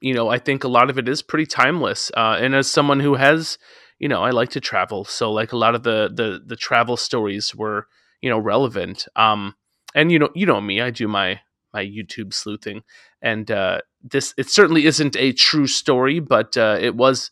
[0.00, 2.10] you know, I think a lot of it is pretty timeless.
[2.16, 3.58] Uh, and as someone who has,
[3.98, 6.96] you know, I like to travel, so like a lot of the the the travel
[6.96, 7.86] stories were,
[8.20, 9.06] you know, relevant.
[9.16, 9.54] Um,
[9.94, 11.40] and you know, you know me, I do my
[11.72, 12.82] my YouTube sleuthing,
[13.22, 17.30] and uh, this it certainly isn't a true story, but uh, it was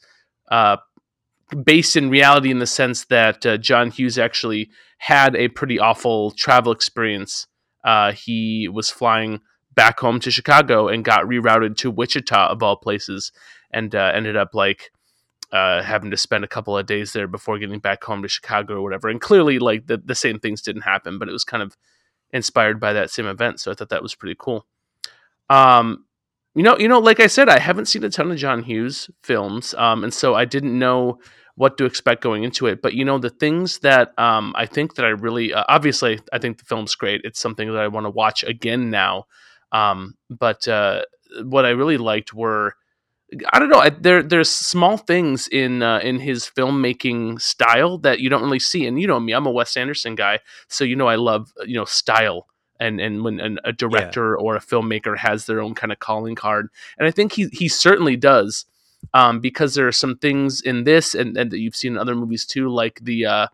[0.50, 0.78] uh,
[1.64, 6.30] based in reality in the sense that uh, John Hughes actually had a pretty awful
[6.32, 7.46] travel experience.
[7.84, 9.40] Uh, he was flying
[9.74, 13.32] back home to Chicago and got rerouted to Wichita of all places,
[13.70, 14.90] and uh, ended up like
[15.52, 18.74] uh, having to spend a couple of days there before getting back home to Chicago
[18.76, 19.08] or whatever.
[19.08, 21.76] And clearly, like the the same things didn't happen, but it was kind of
[22.30, 23.60] inspired by that same event.
[23.60, 24.66] So I thought that was pretty cool.
[25.50, 26.06] Um,
[26.54, 29.10] you know, you know, like I said, I haven't seen a ton of John Hughes
[29.22, 31.18] films, um, and so I didn't know
[31.56, 32.82] what to expect going into it.
[32.82, 36.38] But you know, the things that um, I think that I really, uh, obviously, I
[36.38, 37.22] think the film's great.
[37.24, 39.24] It's something that I want to watch again now.
[39.72, 41.02] Um, but uh,
[41.42, 42.74] what I really liked were,
[43.52, 48.20] I don't know, I, there there's small things in uh, in his filmmaking style that
[48.20, 48.86] you don't really see.
[48.86, 50.38] And you know me, I'm a Wes Anderson guy,
[50.68, 52.46] so you know I love you know style.
[52.80, 56.34] And, and when an, a director or a filmmaker has their own kind of calling
[56.34, 58.66] card, and I think he he certainly does
[59.12, 62.14] um, because there are some things in this and, and that you've seen in other
[62.14, 63.46] movies too, like the uh,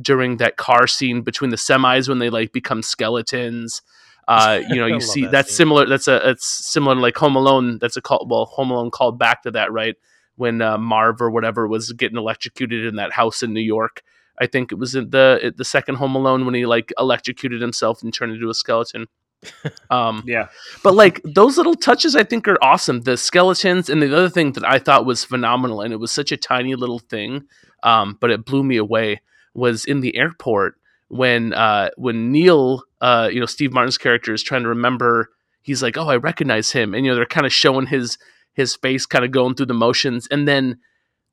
[0.00, 3.82] during that car scene between the semis when they like become skeletons.
[4.28, 5.56] Uh, you know, you see that that's scene.
[5.58, 5.86] similar.
[5.86, 7.78] That's a it's similar to like Home Alone.
[7.78, 8.26] That's a call.
[8.28, 9.94] Well, Home Alone called back to that, right?
[10.34, 14.02] When uh, Marv or whatever was getting electrocuted in that house in New York.
[14.40, 18.02] I think it was in the the second Home Alone when he like electrocuted himself
[18.02, 19.06] and turned into a skeleton.
[19.90, 20.48] Um, yeah.
[20.82, 23.02] but like those little touches I think are awesome.
[23.02, 26.32] The skeletons and the other thing that I thought was phenomenal, and it was such
[26.32, 27.44] a tiny little thing,
[27.84, 29.20] um, but it blew me away,
[29.54, 30.76] was in the airport
[31.08, 35.30] when uh, when Neil, uh, you know, Steve Martin's character is trying to remember.
[35.62, 38.18] He's like, "Oh, I recognize him," and you know, they're kind of showing his
[38.54, 40.78] his face, kind of going through the motions, and then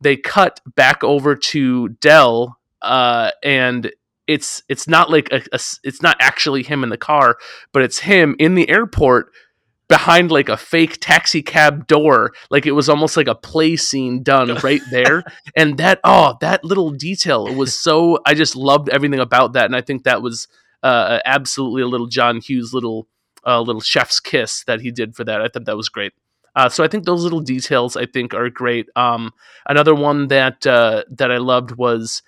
[0.02, 3.92] they cut back over to Dell, uh, and
[4.28, 7.38] it's it's not like a, a it's not actually him in the car,
[7.72, 9.32] but it's him in the airport
[9.90, 12.34] behind like a fake taxi cab door.
[12.50, 15.24] Like it was almost like a play scene done right there.
[15.56, 19.66] And that oh that little detail was so i just loved everything about that.
[19.66, 20.48] And i think that was
[20.82, 23.08] uh, absolutely a little john hughes little
[23.46, 25.42] uh, little chef's kiss that he did for that.
[25.42, 26.14] I thought that was great.
[26.56, 28.88] Uh, so i think those little details i think are great.
[28.96, 29.32] Um,
[29.68, 32.22] another one that uh, that i loved was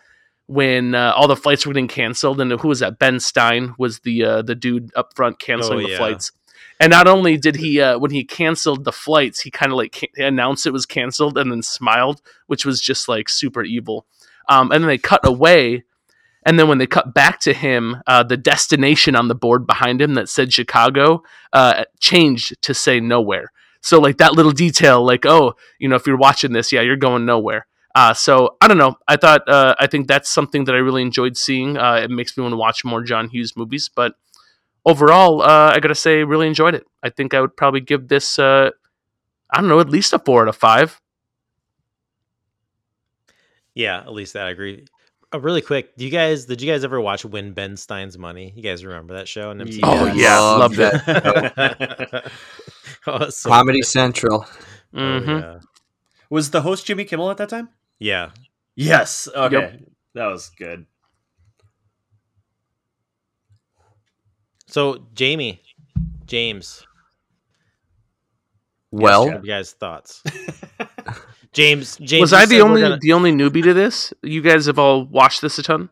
[0.48, 4.00] when uh, all the flights were getting canceled and who was that ben stein was
[4.02, 5.98] the uh, the dude up front canceling Oh, the yeah.
[5.98, 6.32] flights
[6.80, 9.96] And not only did he, uh, when he canceled the flights, he kind of like
[9.96, 14.06] ca- announced it was canceled and then smiled, which was just like super evil.
[14.50, 15.84] Um, and then they cut away.
[16.46, 20.02] And then when they cut back to him, uh, the destination on the board behind
[20.02, 21.24] him that said Chicago
[21.54, 23.52] uh, changed to say nowhere.
[23.82, 26.98] So like that little detail, like oh, you know, if you're watching this, yeah, you're
[26.98, 27.66] going nowhere.
[27.96, 28.98] Uh, so I don't know.
[29.08, 31.78] I thought uh, I think that's something that I really enjoyed seeing.
[31.78, 33.90] Uh, it makes me want to watch more John Hughes movies.
[33.94, 34.16] But
[34.86, 36.86] overall, uh, I gotta say, really enjoyed it.
[37.02, 38.72] I think I would probably give this, uh,
[39.50, 41.00] I don't know, at least a four out of five.
[43.74, 44.86] Yeah, at least that I agree.
[45.34, 48.54] Uh, really quick, do you guys did you guys ever watch Win Ben Stein's Money?
[48.56, 49.80] You guys remember that show on MTV?
[49.84, 50.40] Oh, yeah.
[50.40, 52.32] Love loved that.
[53.08, 53.88] oh, so Comedy good.
[53.88, 54.46] Central.
[54.94, 55.42] Oh, Mhm.
[55.42, 55.60] yeah.
[56.30, 57.70] Was the host Jimmy Kimmel at that time?
[58.00, 58.32] Yeah.
[58.76, 59.28] Yes.
[59.34, 59.56] Okay.
[59.56, 59.82] Yep.
[60.16, 60.86] That was good.
[64.68, 65.62] So Jamie,
[66.26, 66.86] James,
[68.92, 70.24] Well, what are you guys' thoughts?
[71.54, 74.14] James, James, Was I the only gonna- the only newbie to this?
[74.24, 75.90] You guys have all watched this a ton.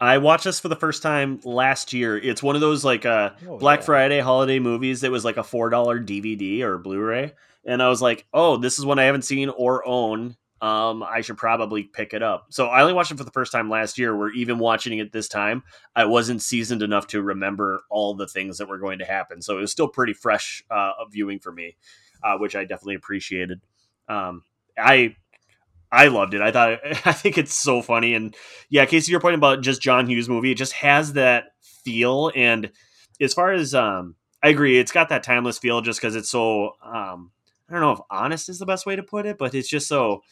[0.00, 2.16] I watched this for the first time last year.
[2.16, 3.86] It's one of those like uh Oh, Black yeah.
[3.86, 7.32] Friday holiday movies that was like a four dollar DVD or Blu-ray,
[7.64, 10.36] and I was like, "Oh, this is one I haven't seen or own.
[10.60, 13.52] Um, I should probably pick it up." So I only watched it for the first
[13.52, 14.16] time last year.
[14.16, 15.62] Where even watching it this time,
[15.94, 19.42] I wasn't seasoned enough to remember all the things that were going to happen.
[19.42, 21.76] So it was still pretty fresh uh, viewing for me,
[22.22, 23.60] uh, which I definitely appreciated.
[24.08, 24.42] Um,
[24.76, 25.16] I
[25.90, 26.40] I loved it.
[26.40, 28.34] I thought I think it's so funny and
[28.68, 31.52] yeah, Casey, your point about just John Hughes movie, it just has that
[31.84, 32.30] feel.
[32.34, 32.70] And
[33.20, 36.72] as far as um, I agree, it's got that timeless feel just because it's so
[36.84, 37.30] um,
[37.68, 39.88] I don't know if honest is the best way to put it, but it's just
[39.88, 40.22] so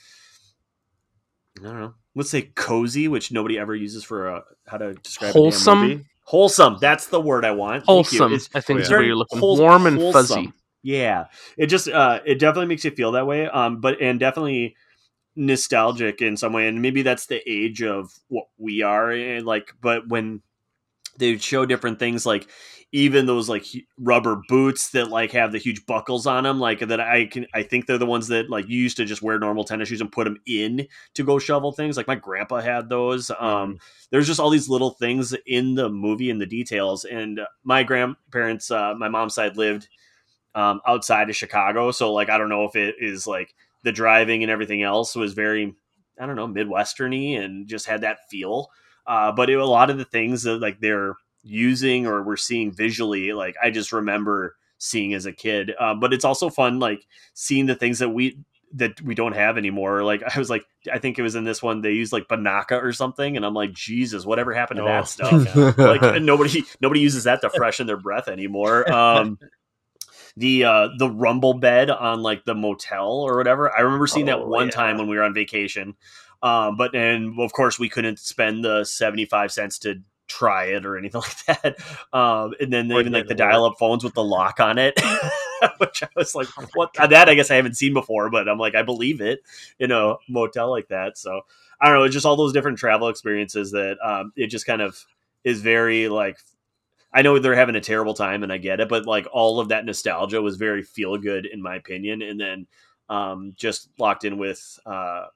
[1.60, 1.94] I don't know.
[2.14, 5.80] Let's say cozy, which nobody ever uses for a how to describe a Wholesome?
[5.80, 6.06] movie.
[6.24, 6.78] Wholesome.
[6.80, 7.84] That's the word I want.
[7.84, 9.38] Wholesome, It's I think Oh, is where very you're looking.
[9.38, 10.22] whole- Warm and wholesome.
[10.26, 10.52] fuzzy.
[10.82, 11.26] Yeah,
[11.56, 13.46] it just uh, it definitely makes you feel that way.
[13.48, 14.76] Um, but and definitely
[15.34, 19.10] nostalgic in some way, and maybe that's the age of what we are.
[19.10, 20.42] And like, but when
[21.18, 22.48] they show different things, like
[22.92, 23.66] even those like
[23.98, 27.62] rubber boots that like have the huge buckles on them, like that I can I
[27.62, 30.10] think they're the ones that like you used to just wear normal tennis shoes and
[30.10, 31.96] put them in to go shovel things.
[31.96, 33.30] Like my grandpa had those.
[33.38, 33.78] Um,
[34.10, 37.04] there's just all these little things in the movie and the details.
[37.04, 39.88] And my grandparents, uh, my mom's side lived
[40.54, 44.42] um, outside of Chicago, so like I don't know if it is like the driving
[44.42, 45.74] and everything else was very
[46.18, 48.70] I don't know midwesterny and just had that feel.
[49.06, 51.16] Uh, but it, a lot of the things that like they're
[51.46, 55.72] using or we're seeing visually, like I just remember seeing as a kid.
[55.78, 58.38] Uh, but it's also fun like seeing the things that we
[58.74, 60.02] that we don't have anymore.
[60.02, 62.82] Like I was like, I think it was in this one they used like Binaca
[62.82, 65.56] or something, and I'm like, Jesus, whatever happened to Oh, that stuff?
[65.78, 68.90] like nobody nobody uses that to freshen their breath anymore.
[68.92, 69.38] Um,
[70.36, 73.74] the uh, the rumble bed on like the motel or whatever.
[73.74, 74.72] I remember seeing that one yeah.
[74.72, 75.94] time when we were on vacation.
[76.42, 80.84] Um, but and of course we couldn't spend the seventy five cents to try it
[80.84, 81.76] or anything like that.
[82.12, 85.00] Um, and then Or even like the dial up phones with the lock on it,
[85.78, 86.92] which I was like, what?
[86.94, 89.40] That I guess I haven't seen before, but I'm like, I believe it
[89.78, 91.18] in a motel like that.
[91.18, 91.42] So
[91.80, 94.82] I don't know, it's just all those different travel experiences that um, it just kind
[94.82, 95.02] of
[95.44, 96.38] is very like.
[97.12, 99.68] I know they're having a terrible time, and I get it, but like all of
[99.68, 102.66] that nostalgia was very feel good in my opinion, and then
[103.08, 105.26] um, just locked in with uh,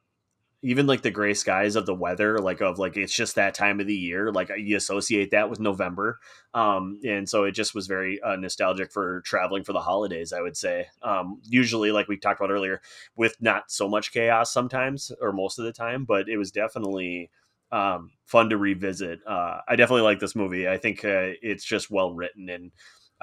[0.62, 3.80] even like the gray skies of the weather, like of like it's just that time
[3.80, 4.30] of the year.
[4.30, 6.18] Like you associate that with November,
[6.52, 10.32] um, and so it just was very uh, nostalgic for traveling for the holidays.
[10.32, 12.82] I would say, um, usually like we talked about earlier,
[13.16, 17.30] with not so much chaos sometimes or most of the time, but it was definitely
[17.72, 19.20] um, fun to revisit.
[19.26, 20.68] Uh, I definitely like this movie.
[20.68, 22.72] I think uh, it's just well written and.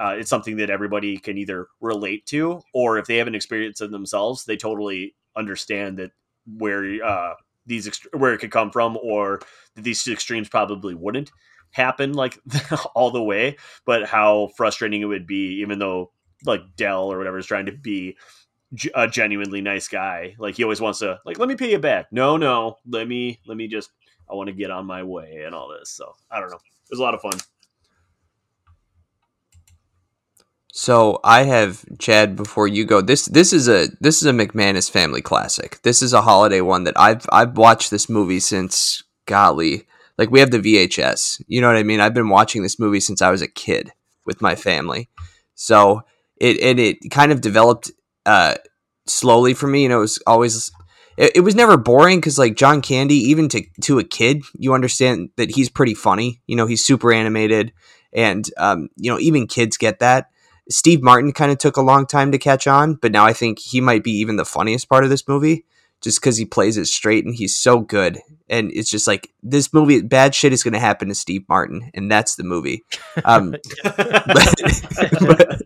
[0.00, 3.90] Uh, it's something that everybody can either relate to, or if they haven't experienced it
[3.90, 6.12] themselves, they totally understand that
[6.56, 7.34] where uh,
[7.66, 9.40] these ext- where it could come from, or
[9.74, 11.30] that these extremes probably wouldn't
[11.70, 12.38] happen like
[12.94, 16.12] all the way, but how frustrating it would be, even though
[16.44, 18.16] like Dell or whatever is trying to be
[18.94, 20.34] a genuinely nice guy.
[20.38, 22.06] Like he always wants to like let me pay you back.
[22.12, 23.90] No, no, let me let me just
[24.30, 25.90] I want to get on my way and all this.
[25.90, 26.56] So I don't know.
[26.56, 27.38] It was a lot of fun.
[30.78, 33.00] So I have Chad before you go.
[33.00, 35.82] This this is a this is a McManus family classic.
[35.82, 39.88] This is a holiday one that I've I've watched this movie since golly.
[40.18, 41.42] Like we have the VHS.
[41.48, 41.98] You know what I mean?
[41.98, 43.90] I've been watching this movie since I was a kid
[44.24, 45.08] with my family.
[45.56, 46.02] So
[46.36, 47.90] it and it kind of developed
[48.24, 48.54] uh
[49.04, 49.82] slowly for me.
[49.82, 50.70] You know, it was always
[51.16, 54.74] it, it was never boring because like John Candy, even to to a kid, you
[54.74, 56.40] understand that he's pretty funny.
[56.46, 57.72] You know, he's super animated,
[58.12, 60.30] and um, you know even kids get that
[60.70, 63.58] Steve Martin kind of took a long time to catch on, but now I think
[63.58, 65.64] he might be even the funniest part of this movie
[66.00, 68.20] just because he plays it straight and he's so good.
[68.48, 71.90] And it's just like this movie, bad shit is going to happen to Steve Martin,
[71.92, 72.82] and that's the movie.
[73.24, 73.50] Um,
[73.84, 74.54] but,
[75.20, 75.62] but,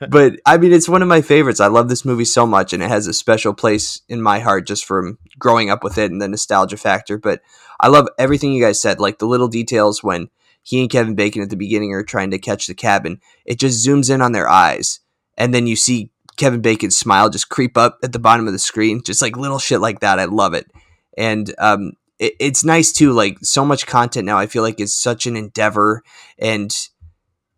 [0.08, 1.58] but, I mean, it's one of my favorites.
[1.58, 4.68] I love this movie so much, and it has a special place in my heart
[4.68, 7.18] just from growing up with it and the nostalgia factor.
[7.18, 7.42] But
[7.80, 10.28] I love everything you guys said, like the little details when
[10.68, 13.22] he and Kevin Bacon at the beginning are trying to catch the cabin.
[13.46, 15.00] It just zooms in on their eyes,
[15.38, 18.58] and then you see Kevin Bacon's smile just creep up at the bottom of the
[18.58, 20.18] screen, just like little shit like that.
[20.18, 20.70] I love it,
[21.16, 23.12] and um, it, it's nice too.
[23.12, 26.02] Like so much content now, I feel like it's such an endeavor,
[26.38, 26.70] and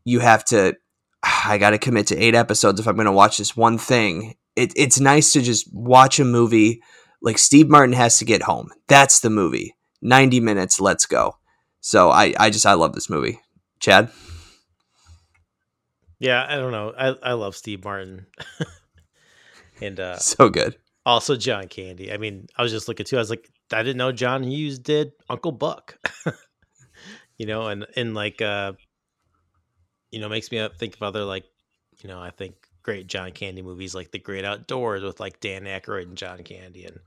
[0.04, 0.76] you have to.
[1.24, 4.36] I got to commit to eight episodes if I'm going to watch this one thing.
[4.54, 6.80] It, it's nice to just watch a movie
[7.20, 8.70] like Steve Martin has to get home.
[8.86, 9.74] That's the movie.
[10.00, 11.39] 90 minutes, let's go.
[11.80, 13.40] So I, I just I love this movie.
[13.80, 14.10] Chad?
[16.18, 16.92] Yeah, I don't know.
[16.96, 18.26] I, I love Steve Martin.
[19.80, 20.76] and uh so good.
[21.06, 22.12] Also John Candy.
[22.12, 23.16] I mean, I was just looking too.
[23.16, 25.96] I was like, I didn't know John Hughes did Uncle Buck.
[27.38, 28.74] you know, and and like uh
[30.10, 31.44] you know, makes me think of other like,
[32.02, 35.64] you know, I think great John Candy movies like The Great Outdoors with like Dan
[35.64, 36.98] Aykroyd and John Candy and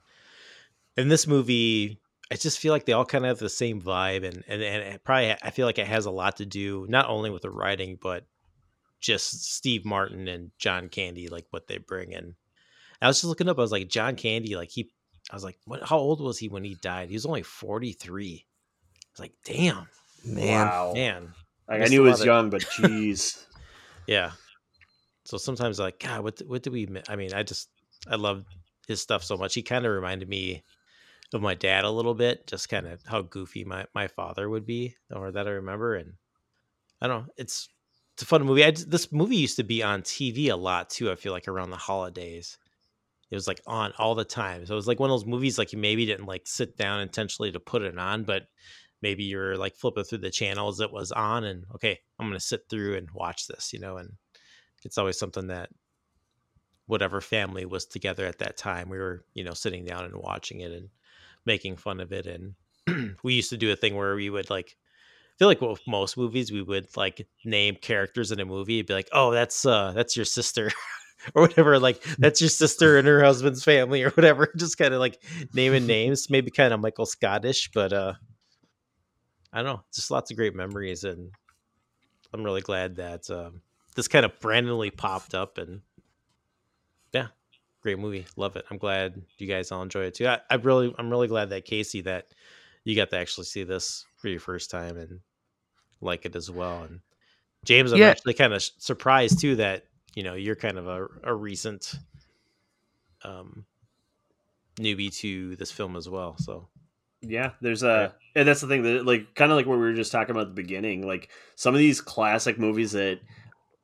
[0.98, 2.00] in this movie
[2.32, 5.04] I just feel like they all kind of have the same vibe and and and
[5.04, 7.98] probably I feel like it has a lot to do not only with the writing
[8.02, 8.26] but
[9.04, 12.36] just Steve Martin and John Candy, like what they bring in.
[13.02, 13.60] I was just looking up.
[13.60, 14.90] I was like, John Candy, like he,
[15.30, 15.84] I was like, what?
[15.84, 17.10] How old was he when he died?
[17.10, 18.46] He was only forty three.
[18.46, 19.88] I was like, damn,
[20.26, 20.94] man, wow.
[20.96, 21.34] man.
[21.68, 23.44] Like, I knew he was young, but jeez.
[24.08, 24.32] yeah.
[25.26, 26.88] So sometimes like, God, what what do we?
[27.10, 27.70] I mean, I just
[28.08, 28.46] I love
[28.88, 29.54] his stuff so much.
[29.54, 30.64] He kind of reminded me
[31.34, 34.66] of my dad a little bit, just kind of how goofy my my father would
[34.66, 35.96] be, or that I remember.
[35.96, 36.14] And
[37.02, 37.70] I don't know, it's
[38.14, 38.64] it's a fun movie.
[38.64, 41.12] I, this movie used to be on TV a lot too.
[41.12, 42.58] I feel like around the holidays,
[43.32, 44.66] it was like on all the time.
[44.66, 47.02] So it was like one of those movies like you maybe didn't like sit down
[47.02, 48.44] intentionally to put it on, but
[49.02, 52.62] maybe you're like flipping through the channels it was on, and okay, I'm gonna sit
[52.70, 53.98] through and watch this, you know.
[53.98, 54.12] And
[54.86, 55.70] it's always something that
[56.86, 60.60] whatever family was together at that time, we were you know sitting down and watching
[60.60, 60.90] it and
[61.46, 62.26] making fun of it.
[62.26, 62.56] And
[63.24, 66.16] we used to do a thing where we would like I feel like with most
[66.16, 70.16] movies we would like name characters in a movie be like, "Oh, that's uh that's
[70.16, 70.72] your sister."
[71.36, 75.00] or whatever like that's your sister and her husband's family or whatever just kind of
[75.00, 75.22] like
[75.54, 78.14] naming names maybe kind of michael scottish but uh
[79.52, 81.32] i don't know just lots of great memories and
[82.34, 83.62] i'm really glad that um,
[83.96, 85.82] this kind of randomly popped up and
[87.14, 87.28] yeah
[87.84, 90.96] great movie love it i'm glad you guys all enjoy it too I, I really
[90.98, 92.28] i'm really glad that casey that
[92.84, 95.20] you got to actually see this for your first time and
[96.02, 96.84] like it as well.
[96.84, 97.00] And
[97.66, 98.10] James, I'm yeah.
[98.10, 101.96] actually kind of surprised too that you know you're kind of a, a recent
[103.24, 103.66] um,
[104.78, 106.36] newbie to this film as well.
[106.38, 106.68] So
[107.22, 108.42] yeah, there's a, yeah.
[108.42, 110.48] and that's the thing that like kind of like what we were just talking about
[110.48, 111.08] at the beginning.
[111.08, 113.20] Like some of these classic movies that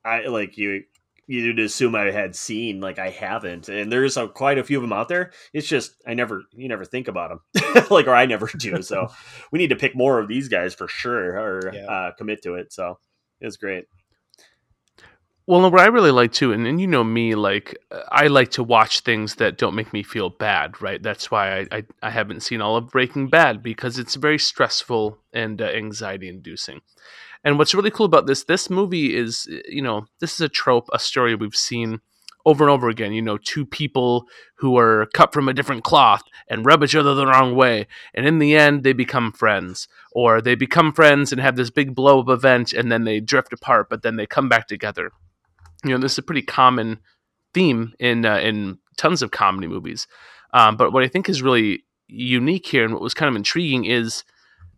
[0.04, 0.84] I like you
[1.30, 4.82] you'd assume I had seen, like I haven't, and there's a, quite a few of
[4.82, 5.30] them out there.
[5.52, 8.82] It's just I never, you never think about them, like or I never do.
[8.82, 9.08] So
[9.52, 11.86] we need to pick more of these guys for sure, or yeah.
[11.86, 12.72] uh, commit to it.
[12.72, 12.98] So
[13.40, 13.84] it was great.
[15.46, 17.76] Well, what I really like too, and, and you know me, like
[18.10, 21.02] I like to watch things that don't make me feel bad, right?
[21.02, 25.18] That's why I, I, I haven't seen all of Breaking Bad because it's very stressful
[25.32, 26.82] and uh, anxiety inducing.
[27.44, 30.88] And what's really cool about this, this movie is, you know, this is a trope,
[30.92, 32.00] a story we've seen
[32.44, 33.12] over and over again.
[33.12, 34.26] You know, two people
[34.56, 37.86] who are cut from a different cloth and rub each other the wrong way.
[38.14, 39.88] And in the end, they become friends.
[40.12, 43.52] Or they become friends and have this big blow up event and then they drift
[43.52, 45.10] apart, but then they come back together.
[45.84, 46.98] You know, this is a pretty common
[47.54, 50.06] theme in, uh, in tons of comedy movies.
[50.52, 53.84] Um, but what I think is really unique here and what was kind of intriguing
[53.84, 54.24] is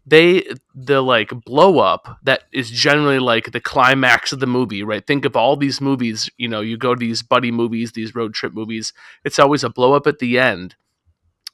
[0.05, 0.45] they
[0.75, 5.07] the like blow up that is generally like the climax of the movie right?
[5.07, 8.35] Think of all these movies you know you go to these buddy movies these road
[8.35, 8.93] trip movies
[9.25, 10.75] it's always a blow up at the end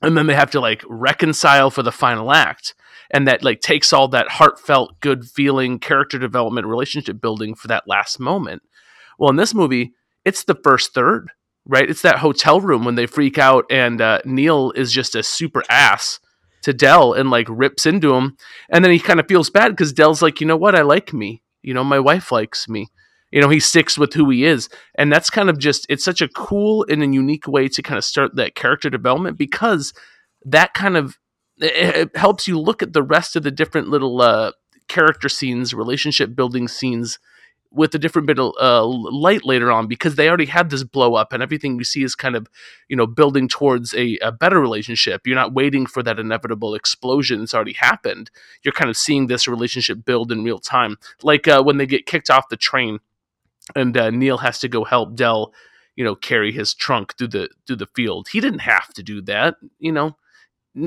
[0.03, 2.75] and then they have to like reconcile for the final act
[3.11, 7.89] and that like takes all that heartfelt good feeling character development relationship building for that
[7.89, 8.63] last moment.
[9.19, 9.93] Well in this movie
[10.25, 11.31] it's the first third
[11.67, 11.91] right?
[11.91, 15.63] It's that hotel room when they freak out and uh, neil is just a super
[15.69, 16.19] ass
[16.63, 18.37] to Dell and like rips into him.
[18.69, 20.75] And then he kind of feels bad because Dell's like, you know what?
[20.75, 21.43] I like me.
[21.63, 22.89] You know, my wife likes me.
[23.31, 24.69] You know, he sticks with who he is.
[24.97, 27.99] And that's kind of just, it's such a cool and a unique way to kind
[27.99, 29.93] of start that character development because
[30.45, 31.19] that kind of
[31.59, 34.53] it, helps you look at the rest of the different little uh,
[34.89, 37.19] character scenes, relationship building scenes
[37.71, 41.15] with a different bit of uh, light later on because they already had this blow
[41.15, 42.49] up and everything you see is kind of
[42.89, 45.27] you know building towards a, a better relationship.
[45.27, 48.31] You're not waiting for that inevitable explosion it's already happened.
[48.63, 50.97] You're kind of seeing this relationship build in real time.
[51.23, 53.01] Like uh, when they get kicked off the train
[53.77, 55.53] and uh, neil has to go help dell
[55.95, 58.29] you know carry his trunk through the through the field.
[58.33, 60.17] He didn't have to do that you know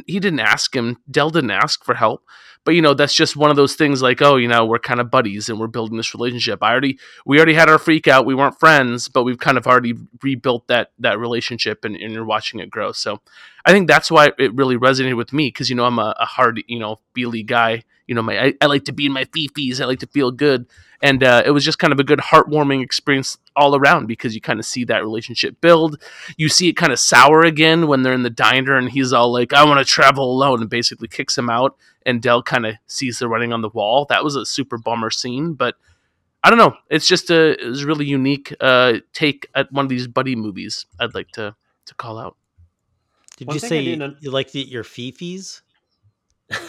[0.08, 2.24] he didn't ask him dell didn't ask for help.
[2.64, 5.00] But you know that's just one of those things like oh you know we're kind
[5.00, 6.62] of buddies and we're building this relationship.
[6.62, 8.26] I already we already had our freak out.
[8.26, 12.26] We weren't friends but we've kind of already rebuilt that that relationship and, and you're
[12.26, 12.92] watching it grow.
[12.92, 13.22] So
[13.66, 16.26] i think that's why it really resonated with me because you know i'm a, a
[16.26, 17.84] hard you know feely guy.
[18.08, 20.32] You know my I, I like to be in my fifis i like to feel
[20.32, 20.68] good.
[21.04, 24.42] And uh, it was just kind of a good heartwarming experience all around because you
[24.42, 26.00] kind of see that relationship build.
[26.38, 29.32] You see it kind of sour again when they're in the diner and he's all
[29.32, 31.76] like i want to travel alone and basically kicks him out.
[32.06, 34.06] And dell kind of sees the writing on the wall.
[34.10, 35.76] That was a super bummer scene but
[36.44, 36.76] i don't know.
[36.90, 40.36] It's just a it was a really unique uh, take at one of these buddy
[40.36, 41.56] movies i'd like to
[41.86, 42.36] to call out
[43.42, 45.62] Did One you say you, you like to eat your fifis?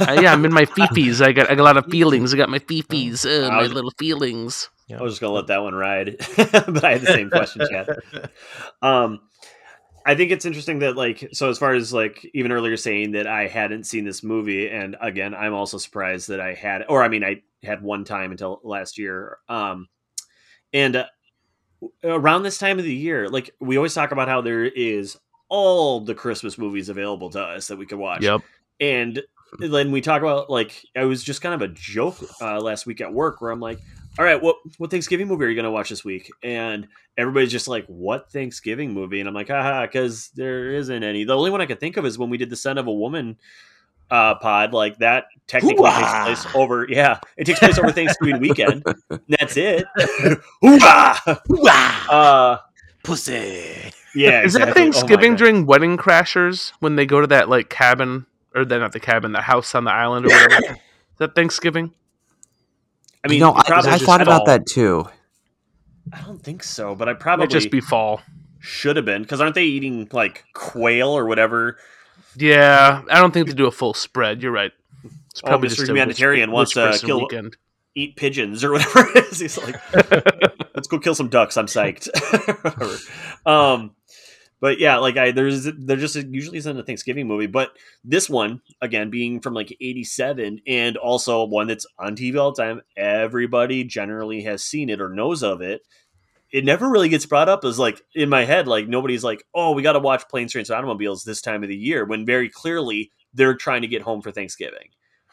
[0.00, 2.36] uh, yeah i'm in my fifis i got i got a lot of feelings i
[2.38, 5.74] got my fifis uh, my was- little feelings I was just gonna let that one
[5.74, 7.88] ride, but I had the same question, Chad.
[8.82, 9.20] Um,
[10.04, 13.26] I think it's interesting that like so as far as like even earlier saying that
[13.26, 17.08] I hadn't seen this movie, and again, I'm also surprised that I had, or I
[17.08, 19.38] mean, I had one time until last year.
[19.48, 19.88] Um,
[20.74, 21.06] and uh,
[22.04, 25.16] around this time of the year, like we always talk about how there is
[25.52, 28.40] all the Christmas movies available to us that we could watch yep
[28.80, 29.22] and
[29.58, 33.00] then we talk about like I was just kind of a joke uh, last week
[33.00, 33.78] at work where I'm like,
[34.18, 36.30] all right, what what Thanksgiving movie are you going to watch this week?
[36.42, 39.20] And everybody's just like, what Thanksgiving movie?
[39.20, 41.24] And I'm like, haha, because there isn't any.
[41.24, 42.92] The only one I could think of is when we did the Scent of a
[42.92, 43.36] Woman
[44.10, 44.72] uh, pod.
[44.72, 46.24] Like that technically Hoo-ah!
[46.24, 48.84] takes place over, yeah, it takes place over Thanksgiving weekend.
[49.28, 49.86] That's it.
[50.62, 51.42] Hoo-ah!
[51.48, 52.58] Wow, uh,
[53.04, 53.92] pussy.
[54.14, 54.62] Yeah, is that exactly.
[54.62, 55.38] Oh my thanksgiving God.
[55.38, 59.32] during wedding crashers when they go to that like cabin or then not the cabin
[59.32, 60.78] the house on the island or whatever is
[61.18, 61.92] that thanksgiving
[63.24, 64.46] I mean, you know, it probably I, I just thought about fall.
[64.46, 65.06] that too.
[66.12, 68.20] I don't think so, but I might probably just be fall
[68.58, 71.78] should have been because aren't they eating like quail or whatever?
[72.36, 74.42] Yeah, I don't think they do a full spread.
[74.42, 74.72] You're right.
[75.30, 75.86] It's probably Oh, Mr.
[75.88, 77.56] Humanitarian which- wants to kill- weekend.
[77.94, 79.38] Eat pigeons or whatever it is.
[79.38, 79.76] He's like,
[80.74, 81.56] let's go kill some ducks.
[81.58, 82.08] I'm psyched.
[83.46, 83.94] Um,
[84.62, 88.62] but yeah, like I there's there just usually isn't a Thanksgiving movie, but this one
[88.80, 92.80] again being from like '87 and also one that's on TV all the time.
[92.96, 95.82] Everybody generally has seen it or knows of it.
[96.52, 99.72] It never really gets brought up as like in my head, like nobody's like, oh,
[99.72, 102.48] we got to watch Planes, Trains, and Automobiles this time of the year when very
[102.48, 104.90] clearly they're trying to get home for Thanksgiving.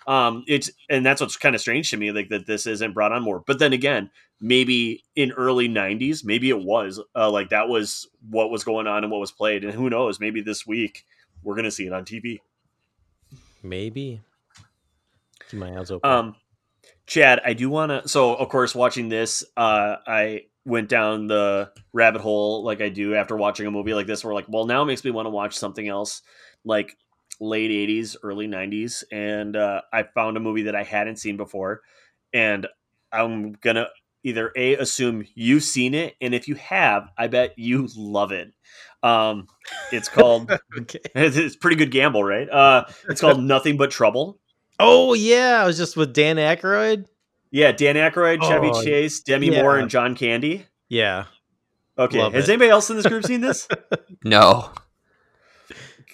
[0.09, 3.11] Um, it's and that's what's kind of strange to me, like that this isn't brought
[3.11, 3.43] on more.
[3.45, 4.09] But then again,
[4.41, 9.03] maybe in early 90s maybe it was uh, like that was what was going on
[9.03, 11.05] and what was played and who knows maybe this week
[11.43, 12.39] we're gonna see it on tv
[13.61, 14.21] Maybe.
[15.49, 16.09] Keep my eyes open.
[16.09, 16.35] um
[17.05, 21.69] chad i do want to so of course watching this uh i went down the
[21.91, 24.83] rabbit hole like i do after watching a movie like this where like well now
[24.83, 26.21] it makes me want to watch something else
[26.63, 26.95] like
[27.39, 31.81] late 80s early 90s and uh, i found a movie that i hadn't seen before
[32.33, 32.67] and
[33.11, 33.87] i'm gonna
[34.23, 38.51] either a assume you've seen it and if you have i bet you love it
[39.03, 39.47] um
[39.93, 40.99] it's called okay.
[41.15, 44.39] it's it's a pretty good gamble right uh it's called nothing but trouble
[44.81, 47.05] Oh yeah, I was just with Dan Aykroyd.
[47.51, 49.61] yeah dan Aykroyd, chevy Oh, chase demi yeah.
[49.61, 51.25] moore and john candy Yeah.
[51.97, 52.51] okay Love has it.
[52.53, 53.67] anybody else in this group seen this
[54.23, 54.71] No.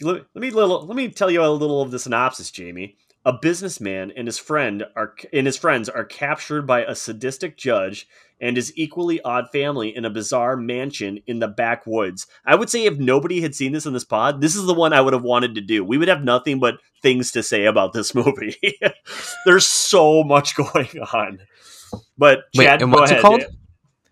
[0.02, 2.98] Let, let me little let me tell you a little of the synopsis, Jamie.
[3.28, 8.08] A businessman and his friend are and his friends are captured by a sadistic judge
[8.40, 12.28] and his equally odd family in a bizarre mansion in the backwoods.
[12.46, 14.94] I would say if nobody had seen this in this pod, this is the one
[14.94, 15.84] I would have wanted to do.
[15.84, 18.58] We would have nothing but things to say about this movie.
[19.46, 21.40] There's so much going on.
[22.18, 23.42] But Wait, Chad, and go what's it called?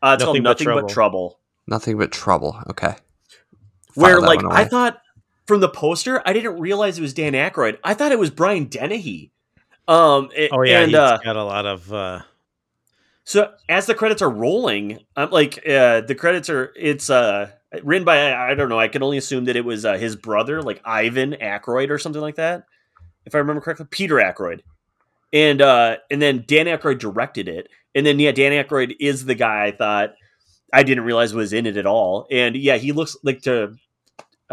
[0.02, 0.90] Uh, it's Nothing called But Nothing But Trouble.
[0.90, 1.40] Trouble.
[1.68, 2.58] Nothing but trouble.
[2.72, 2.96] Okay.
[3.96, 5.02] where File that like I thought
[5.46, 7.78] from the poster, I didn't realize it was Dan Aykroyd.
[7.84, 9.32] I thought it was Brian Dennehy.
[9.88, 12.22] Um, a- Oh yeah, and he's uh, got a lot of uh
[13.26, 17.52] so as the credits are rolling, I'm like, uh, the credits are it's uh
[17.84, 18.80] written by I I don't know.
[18.80, 22.22] I can only assume that it was uh, his brother, like Ivan Aykroyd or something
[22.22, 22.66] like that,
[23.26, 24.62] if I remember correctly, Peter Aykroyd.
[25.32, 29.36] And uh, and then Dan Aykroyd directed it, and then yeah, Dan Aykroyd is the
[29.36, 30.14] guy I thought
[30.72, 32.28] I didn't realize was in it at all.
[32.30, 33.74] And yeah, he looks like to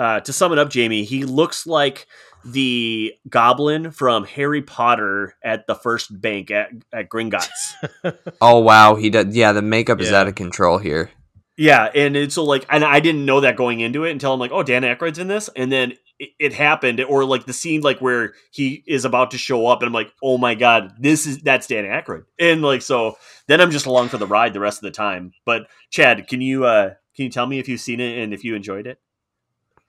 [0.01, 2.07] uh, to sum it up, Jamie, he looks like
[2.43, 7.75] the goblin from Harry Potter at the first bank at, at Gringotts.
[8.41, 9.37] Oh wow, he does.
[9.37, 11.11] Yeah, the makeup is out of control here.
[11.59, 14.41] yeah, and it's so like, and I didn't know that going into it until I'm
[14.41, 17.83] like, oh, Dan Aykroyd's in this, and then it, it happened, or like the scene
[17.83, 21.27] like where he is about to show up, and I'm like, oh my god, this
[21.27, 24.61] is that's Dan Aykroyd, and like so, then I'm just along for the ride the
[24.61, 25.33] rest of the time.
[25.45, 28.45] But Chad, can you uh can you tell me if you've seen it and if
[28.45, 28.99] you enjoyed it?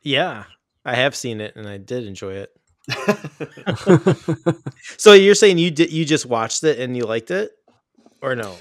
[0.04, 0.46] Yeah,
[0.86, 2.52] I have seen it and I did enjoy it.
[4.98, 7.52] So you're saying you did you just watched it and you liked it,
[8.22, 8.56] or no?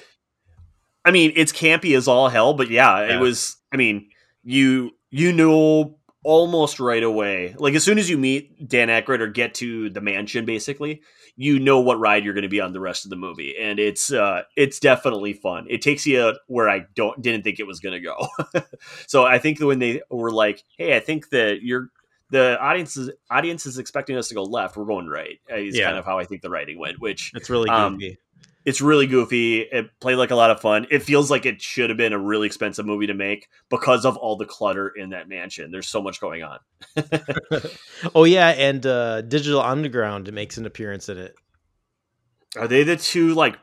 [1.05, 3.17] I mean, it's campy as all hell, but yeah, Yeah.
[3.17, 3.57] it was.
[3.73, 4.09] I mean,
[4.43, 9.29] you you know almost right away, like as soon as you meet Dan Aykroyd or
[9.29, 11.03] get to the mansion, basically,
[11.37, 13.79] you know what ride you're going to be on the rest of the movie, and
[13.79, 15.67] it's uh it's definitely fun.
[15.71, 18.63] It takes you where I don't didn't think it was going to go.
[19.07, 21.89] so I think when they were like, "Hey, I think that you're."
[22.33, 24.77] The audience is audience is expecting us to go left.
[24.77, 25.41] We're going right.
[25.49, 25.87] Is Yeah.
[25.87, 27.01] kind of how I think the writing went.
[27.01, 28.19] Which It's really Um, goofy.
[28.65, 29.61] It's really goofy.
[29.61, 30.87] It played like a lot of fun.
[30.91, 34.17] It feels like it should have been a really expensive movie to make because of
[34.17, 35.71] all the clutter in that mansion.
[35.71, 36.59] There's so much going on.
[38.15, 41.35] oh yeah, and uh, Digital Underground makes an appearance in it.
[42.57, 43.57] Are they the two like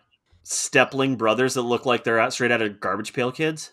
[0.45, 3.71] Stepling brothers that look like they're out straight out of Garbage Pail Kids?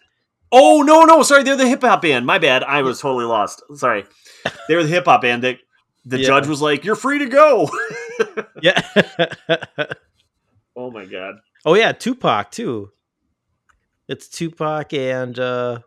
[0.52, 2.26] Oh no, no, sorry, they're the hip hop band.
[2.26, 2.62] My bad.
[2.64, 3.62] I was totally lost.
[3.76, 4.04] Sorry,
[4.68, 5.58] they were the hip hop band that
[6.04, 6.26] the Yeah.
[6.26, 7.70] judge was like, "You're free to go."
[8.60, 8.82] Yeah.
[10.76, 11.36] Oh my god.
[11.64, 12.90] oh yeah, Tupac too.
[14.08, 15.78] It's Tupac and uh,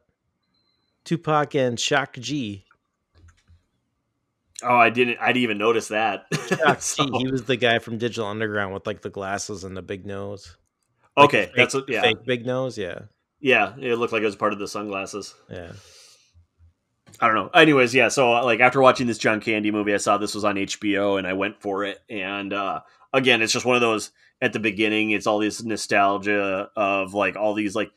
[1.05, 2.65] Tupac and Shock G.
[4.63, 5.17] Oh, I didn't.
[5.21, 6.25] I didn't even notice that.
[6.49, 7.11] Shock So- G.
[7.19, 10.57] He was the guy from Digital Underground with like the glasses and the big nose.
[11.15, 11.88] Like, okay, fake- that's what.
[11.89, 12.77] Yeah, fake big nose.
[12.77, 13.01] Yeah,
[13.39, 13.73] yeah.
[13.79, 15.35] It looked like it was part of the sunglasses.
[15.49, 15.73] yeah.
[17.19, 17.47] I don't know.
[17.59, 18.09] Anyways, yeah.
[18.09, 21.25] So like after watching this John Candy movie, I saw this was on HBO and
[21.25, 21.99] I went for it.
[22.11, 22.81] And uh,
[23.14, 25.12] again, it's just one of those at the beginning.
[25.12, 27.91] It's all this nostalgia of like all these like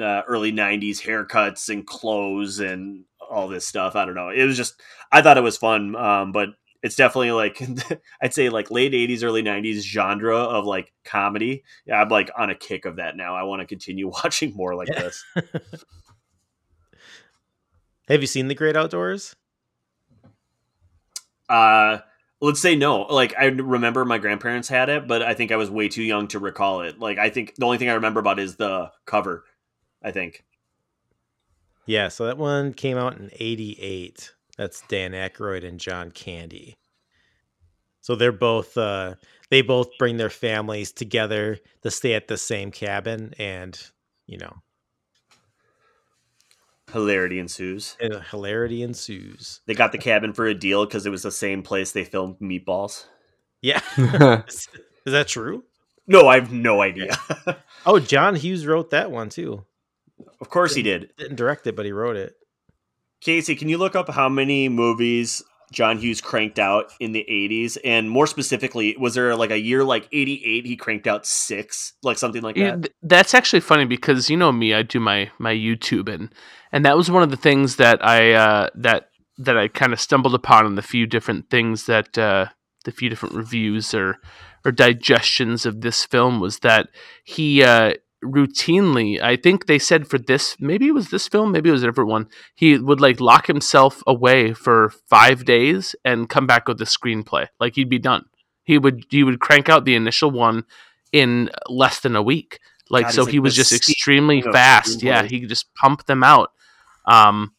[0.00, 3.96] uh, early '90s haircuts and clothes and all this stuff.
[3.96, 4.28] I don't know.
[4.30, 4.80] It was just
[5.10, 6.50] I thought it was fun, um, but
[6.82, 7.60] it's definitely like
[8.22, 11.64] I'd say like late '80s, early '90s genre of like comedy.
[11.86, 13.34] Yeah, I'm like on a kick of that now.
[13.34, 15.02] I want to continue watching more like Yeah.
[15.02, 15.24] this.
[18.08, 19.36] Have you seen The Great Outdoors?
[21.48, 21.98] Uh,
[22.42, 23.02] let's say no.
[23.02, 26.28] Like I remember my grandparents had it, but I think I was way too young
[26.28, 26.98] to recall it.
[26.98, 29.44] Like I think the only thing I remember about is the cover.
[30.02, 30.44] I think.
[31.86, 34.34] Yeah, so that one came out in '88.
[34.58, 36.76] That's Dan Aykroyd and John Candy.
[38.00, 39.14] So they're both uh,
[39.48, 43.80] they both bring their families together to stay at the same cabin, and
[44.26, 44.56] you know,
[46.92, 47.96] Hilarity ensues.
[48.02, 49.60] uh, hilarity ensues.
[49.66, 52.38] They got the cabin for a deal because it was the same place they filmed
[52.40, 53.06] Meatballs.
[53.62, 53.80] Yeah,
[54.46, 54.68] is
[55.06, 55.64] is that true?
[56.06, 57.16] No, I have no idea.
[57.86, 59.64] Oh, John Hughes wrote that one too.
[60.40, 61.10] of course he did.
[61.18, 62.34] Didn't direct it, but he wrote it.
[63.20, 67.78] Casey, can you look up how many movies John Hughes cranked out in the 80s?
[67.84, 71.94] And more specifically, was there like a year like 88 he cranked out six?
[72.02, 72.82] Like something like that?
[72.82, 76.32] th- that's actually funny because you know me, I do my my YouTube and
[76.70, 79.08] and that was one of the things that I uh, that
[79.38, 82.46] that I kind of stumbled upon in the few different things that uh,
[82.84, 84.18] the few different reviews or
[84.64, 86.88] or digestions of this film was that
[87.24, 87.94] he uh,
[88.24, 91.82] routinely, I think they said for this, maybe it was this film, maybe it was
[91.82, 96.68] a different one, he would like lock himself away for five days and come back
[96.68, 97.48] with a screenplay.
[97.58, 98.24] Like he'd be done.
[98.64, 100.64] He would he would crank out the initial one
[101.12, 102.60] in less than a week.
[102.90, 105.02] Like God, so like he was just extremely fast.
[105.02, 106.52] Yeah, he could just pump them out.
[107.06, 107.52] Um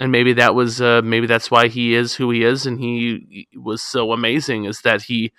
[0.00, 3.48] and maybe that was uh, maybe that's why he is who he is and he,
[3.56, 5.32] was so amazing is that he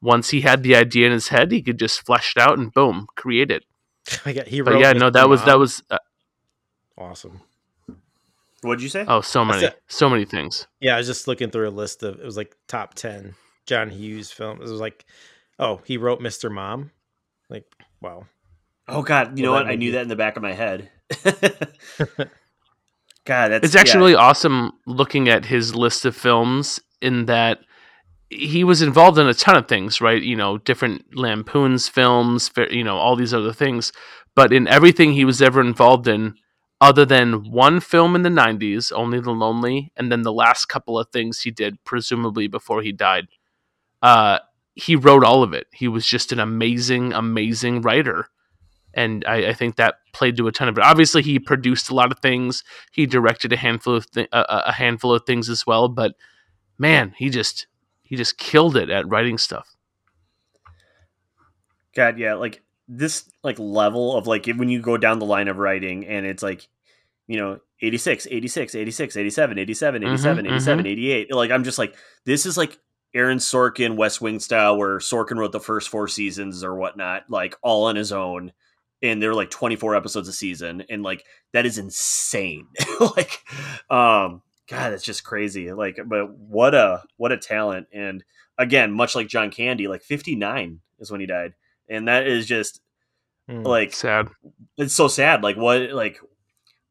[0.00, 2.72] once he had the idea in his head he could just flesh it out and
[2.72, 3.64] boom create it
[4.24, 5.12] got, he but wrote yeah no Mr.
[5.14, 5.60] that was that Mom.
[5.60, 5.98] was uh,
[6.98, 7.40] awesome.
[8.62, 9.04] What'd you say?
[9.06, 9.80] oh so many it.
[9.86, 12.56] so many things Yeah, I was just looking through a list of it was like
[12.68, 13.34] top ten
[13.66, 14.68] John Hughes films.
[14.68, 15.04] It was like,
[15.58, 16.50] oh, he wrote Mr.
[16.50, 16.92] Mom.
[17.50, 17.64] Like,
[18.00, 18.26] wow.
[18.88, 19.66] Oh God, you know what?
[19.66, 20.90] I knew movie- that in the back of my head.
[23.24, 23.98] God, that's it's actually yeah.
[23.98, 27.58] really awesome looking at his list of films in that
[28.30, 32.84] he was involved in a ton of things right you know different lampoons films you
[32.84, 33.92] know all these other things
[34.34, 36.34] but in everything he was ever involved in
[36.80, 40.98] other than one film in the 90s only the lonely and then the last couple
[40.98, 43.28] of things he did presumably before he died
[44.02, 44.38] uh,
[44.74, 48.28] he wrote all of it he was just an amazing amazing writer
[48.96, 50.82] and I, I think that played to a ton of it.
[50.82, 52.64] Obviously, he produced a lot of things.
[52.92, 55.88] He directed a handful of a, a handful of things as well.
[55.88, 56.14] But
[56.78, 57.66] man, he just
[58.06, 59.76] he just killed it at writing stuff.
[61.94, 65.58] God, yeah, like this like level of like when you go down the line of
[65.58, 66.68] writing and it's like,
[67.26, 71.34] you know, 86, 86, 86, 87, 87, 87, Mhm, 87, 88.
[71.34, 72.78] Like I'm just like this is like
[73.14, 77.56] Aaron Sorkin West Wing style where Sorkin wrote the first four seasons or whatnot, like
[77.62, 78.52] all on his own.
[79.02, 80.84] And there were like 24 episodes a season.
[80.88, 82.66] And like that is insane.
[83.00, 83.40] like
[83.90, 85.72] um God, it's just crazy.
[85.72, 87.86] Like, but what a what a talent.
[87.92, 88.24] And
[88.58, 91.54] again, much like John Candy, like 59 is when he died.
[91.88, 92.80] And that is just
[93.48, 93.62] Hmm.
[93.62, 94.28] like Sad.
[94.76, 95.44] it's so sad.
[95.44, 96.18] Like what like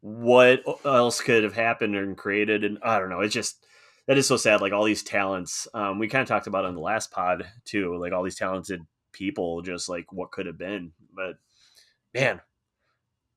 [0.01, 3.19] what else could have happened and created and I don't know.
[3.21, 3.65] It's just
[4.07, 4.61] that is so sad.
[4.61, 5.67] Like all these talents.
[5.73, 8.85] Um we kind of talked about on the last pod too, like all these talented
[9.11, 10.93] people, just like what could have been.
[11.13, 11.35] But
[12.13, 12.39] man.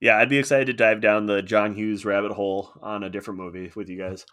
[0.01, 3.41] Yeah, I'd be excited to dive down the John Hughes rabbit hole on a different
[3.41, 4.25] movie with you guys.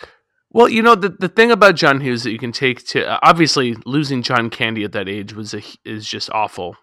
[0.52, 3.20] Well, you know the the thing about John Hughes that you can take to uh,
[3.24, 6.78] obviously losing John Candy at that age was a, is just awful.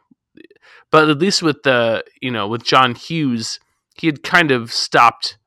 [0.90, 3.60] But at least with the you know with John Hughes,
[3.94, 5.38] he had kind of stopped,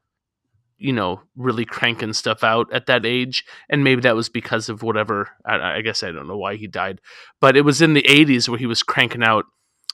[0.78, 4.82] you know, really cranking stuff out at that age, and maybe that was because of
[4.82, 5.30] whatever.
[5.46, 7.02] I, I guess I don't know why he died,
[7.42, 9.46] but it was in the '80s where he was cranking out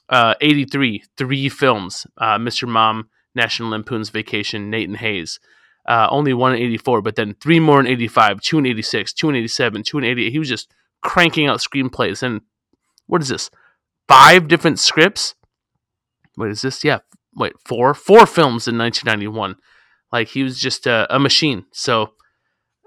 [0.08, 2.66] uh, '83 three films: uh, Mr.
[2.68, 5.38] Mom, National Lampoon's Vacation, Nate and Hayes
[5.86, 9.28] uh, only one in 84, but then three more in 85, two in 86, two
[9.28, 10.32] in 87, two in 88.
[10.32, 12.22] He was just cranking out screenplays.
[12.22, 12.42] And
[13.06, 13.50] what is this?
[14.08, 15.34] Five different scripts?
[16.36, 16.84] What is this?
[16.84, 17.00] Yeah,
[17.34, 17.94] wait, four?
[17.94, 19.56] Four films in 1991.
[20.12, 21.64] Like he was just a, a machine.
[21.72, 22.12] So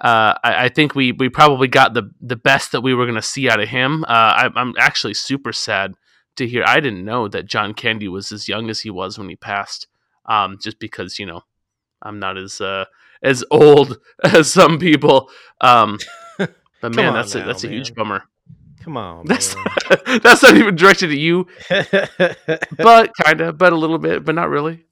[0.02, 3.16] uh, I, I think we, we probably got the, the best that we were going
[3.16, 4.04] to see out of him.
[4.06, 5.96] Uh, I, I'm actually super sad
[6.38, 6.64] to hear.
[6.66, 9.88] I didn't know that John Candy was as young as he was when he passed.
[10.28, 11.42] Um, just because, you know,
[12.02, 12.86] I'm not as uh,
[13.24, 15.30] as old as some people.
[15.62, 16.00] Um,
[16.38, 18.24] but man, on that's a, now, that's a huge bummer.
[18.84, 20.20] Come on, That's man.
[20.22, 21.48] that's not even directed at you,
[22.78, 24.86] but kind of, but a little bit, but not really.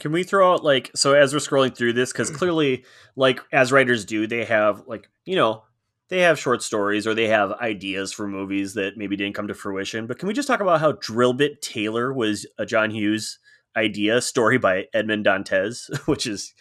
[0.00, 2.84] Can we throw out like so as we're scrolling through this because clearly,
[3.14, 5.62] like as writers do, they have like you know
[6.08, 9.54] they have short stories or they have ideas for movies that maybe didn't come to
[9.54, 10.08] fruition.
[10.08, 13.38] But can we just talk about how Drillbit Taylor was a John Hughes
[13.76, 16.52] idea story by Edmond Dantes, which is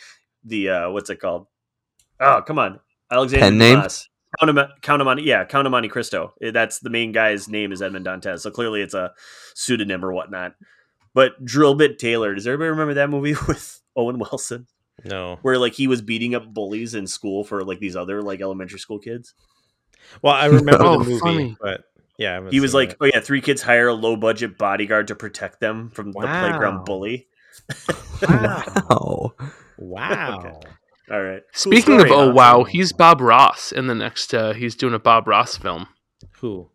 [0.43, 1.47] the uh what's it called?
[2.20, 2.80] Oh, come on,
[3.11, 3.76] Alexander Pen name?
[3.78, 4.09] Dumas.
[4.39, 6.34] Count of, Mon- Count of Monte, yeah, Count of Monte Cristo.
[6.41, 9.14] Eh, That's the main guy's name is Edmond Dantes, so clearly it's a
[9.53, 10.53] pseudonym or whatnot.
[11.14, 14.66] But Drillbit Taylor, does everybody remember that movie with Owen Wilson,
[15.05, 15.38] no.
[15.43, 18.80] where like he was beating up bullies in school for like these other like elementary
[18.80, 19.36] school kids?
[20.24, 21.57] Well, I remember Oh, the movie, funny.
[21.61, 21.84] but
[22.18, 22.97] yeah, He was like, it.
[23.01, 26.86] oh yeah, three kids hire a low budget bodyguard to protect them from the playground
[26.86, 27.28] bully.
[28.30, 29.34] wow,
[29.78, 30.61] wow.
[31.11, 31.41] All right.
[31.41, 32.34] Cool Speaking story, of oh huh?
[32.34, 34.34] wow, he's Bob Ross in the next.
[34.34, 35.88] Uh, he's doing a Bob Ross film.
[36.39, 36.70] Who?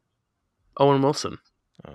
[0.77, 1.39] Owen Wilson.
[1.87, 1.95] Oh.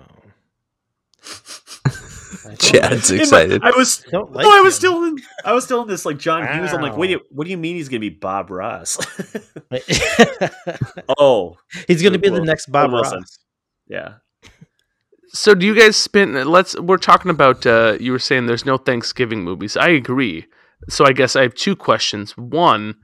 [2.58, 3.62] Chad's In my- excited.
[3.64, 4.78] I was Don't like no, I was him.
[4.78, 6.72] still in I was still in this like John Hughes.
[6.72, 8.98] I'm like, what do you what do you mean he's gonna be Bob Ross?
[11.18, 11.56] oh,
[11.88, 13.18] He's going to be the next Bob Owen Wilson.
[13.20, 13.38] Ross.
[13.88, 14.14] yeah.
[15.28, 16.34] So do you guys spend?
[16.46, 16.78] Let's.
[16.78, 17.66] We're talking about.
[17.66, 19.76] Uh, you were saying there's no Thanksgiving movies.
[19.76, 20.46] I agree.
[20.88, 22.36] So I guess I have two questions.
[22.36, 22.94] One,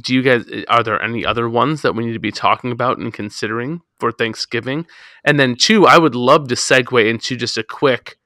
[0.00, 2.96] do you guys are there any other ones that we need to be talking about
[2.98, 4.86] and considering for Thanksgiving?
[5.24, 8.16] And then two, I would love to segue into just a quick,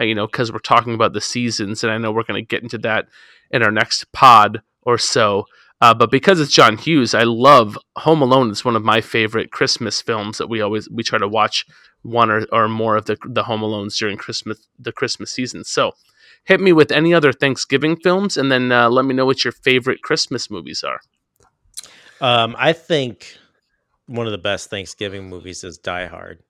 [0.00, 2.62] you know, because we're talking about the seasons, and I know we're going to get
[2.62, 3.08] into that
[3.50, 5.46] in our next pod or so.
[5.80, 8.50] Uh, but because it's John Hughes, I love Home Alone.
[8.50, 11.64] It's one of my favorite Christmas films that we always we try to watch
[12.02, 15.64] one or, or more of the the Home Alones during Christmas the Christmas season.
[15.64, 15.92] So
[16.44, 19.52] hit me with any other Thanksgiving films, and then uh, let me know what your
[19.52, 21.00] favorite Christmas movies are.
[22.20, 23.36] Um, I think
[24.06, 26.42] one of the best Thanksgiving movies is Die Hard.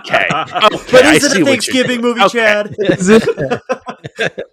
[0.00, 2.38] Okay, but I is it a Thanksgiving movie, Okay.
[2.38, 2.74] Chad?
[2.78, 3.24] Is it?
[4.16, 4.44] that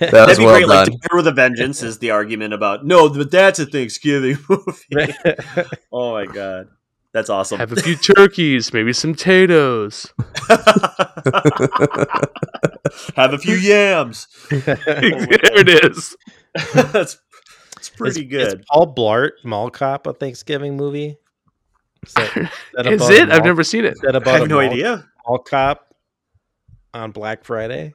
[0.00, 0.68] was That'd be well great.
[0.68, 0.98] Like done.
[1.12, 5.14] With a Vengeance is the argument about no, but that's a Thanksgiving movie.
[5.92, 6.68] oh my god,
[7.12, 7.58] that's awesome.
[7.58, 10.12] Have a few turkeys, maybe some potatoes.
[13.16, 14.28] Have a few yams.
[14.50, 16.16] there it is.
[16.74, 17.18] that's
[17.76, 18.60] it's pretty is, good.
[18.60, 21.18] Is Paul Blart Mall Cop a Thanksgiving movie?
[22.08, 23.22] Is, that, that Is about it?
[23.22, 23.96] I've mall- never seen it.
[24.02, 25.08] that I have no mall, idea.
[25.26, 25.94] mall cop
[26.94, 27.92] on Black Friday?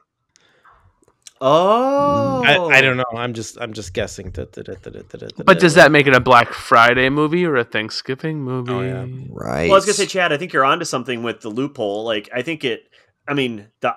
[1.44, 3.04] Oh, I, I don't know.
[3.16, 4.30] I'm just I'm just guessing.
[4.30, 8.72] But does that make it a Black Friday movie or a Thanksgiving movie?
[8.72, 9.06] Oh, yeah.
[9.28, 9.64] Right.
[9.64, 10.32] Well, I was gonna say, Chad.
[10.32, 12.04] I think you're onto something with the loophole.
[12.04, 12.84] Like, I think it.
[13.26, 13.96] I mean, the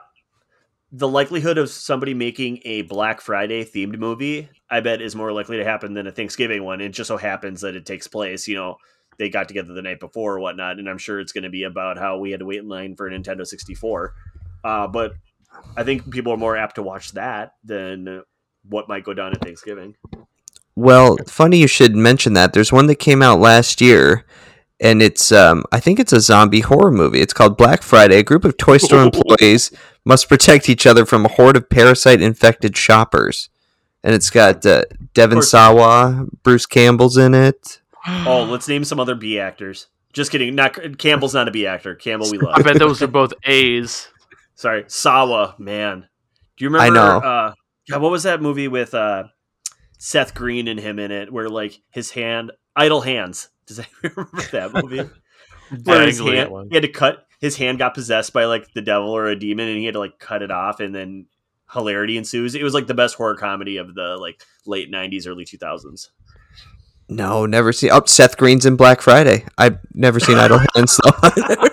[0.91, 5.57] the likelihood of somebody making a Black Friday themed movie, I bet, is more likely
[5.57, 6.81] to happen than a Thanksgiving one.
[6.81, 8.77] It just so happens that it takes place, you know,
[9.17, 11.63] they got together the night before or whatnot, and I'm sure it's going to be
[11.63, 14.13] about how we had to wait in line for a Nintendo 64.
[14.63, 15.13] Uh, but
[15.77, 18.23] I think people are more apt to watch that than
[18.67, 19.95] what might go down at Thanksgiving.
[20.75, 22.53] Well, funny you should mention that.
[22.53, 24.25] There's one that came out last year,
[24.79, 27.21] and it's um, I think it's a zombie horror movie.
[27.21, 28.17] It's called Black Friday.
[28.17, 29.71] A group of toy store employees
[30.03, 33.49] must protect each other from a horde of parasite infected shoppers,
[34.03, 35.41] and it's got uh, Devon.
[35.41, 37.79] Sawa, Bruce Campbell's in it.
[38.07, 39.87] Oh, let's name some other B actors.
[40.13, 40.55] Just kidding.
[40.55, 41.95] Not Campbell's not a B actor.
[41.95, 42.53] Campbell we love.
[42.55, 44.07] I bet those are both A's.
[44.55, 45.55] Sorry, Sawa.
[45.57, 46.07] Man,
[46.57, 46.85] do you remember?
[46.85, 47.17] I know.
[47.17, 47.53] Uh,
[47.89, 49.25] God, what was that movie with uh,
[49.97, 53.49] Seth Green and him in it, where like his hand, idle hands.
[53.65, 55.09] Does anyone remember that movie?
[55.83, 56.69] where his hand, one.
[56.69, 59.67] he had to cut his hand got possessed by like the devil or a demon,
[59.67, 61.25] and he had to like cut it off, and then
[61.73, 62.55] hilarity ensues.
[62.55, 66.07] It was like the best horror comedy of the like late '90s, early 2000s.
[67.07, 67.91] No, never seen.
[67.91, 69.45] Oh, Seth Green's in Black Friday.
[69.57, 70.99] I've never seen Idle Hands.
[71.03, 71.29] though.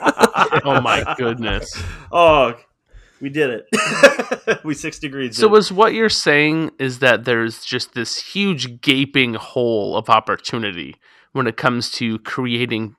[0.65, 1.83] Oh my goodness.
[2.13, 2.55] Oh,
[3.21, 4.61] we did it.
[4.65, 5.37] we six degrees.
[5.37, 5.53] So in.
[5.53, 10.97] was what you're saying is that there's just this huge gaping hole of opportunity
[11.33, 12.95] when it comes to creating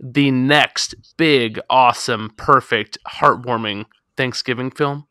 [0.00, 5.06] the next big, awesome, perfect, heartwarming Thanksgiving film?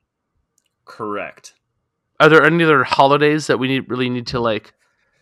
[0.86, 1.54] correct.
[2.20, 4.74] Are there any other holidays that we need, really need to like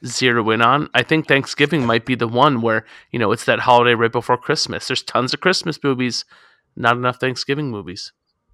[0.06, 0.89] zero in on?
[0.93, 4.38] I think Thanksgiving might be the one where, you know, it's that holiday right before
[4.38, 4.88] Christmas.
[4.88, 6.26] There's tons of Christmas movies,
[6.76, 8.12] not enough Thanksgiving movies.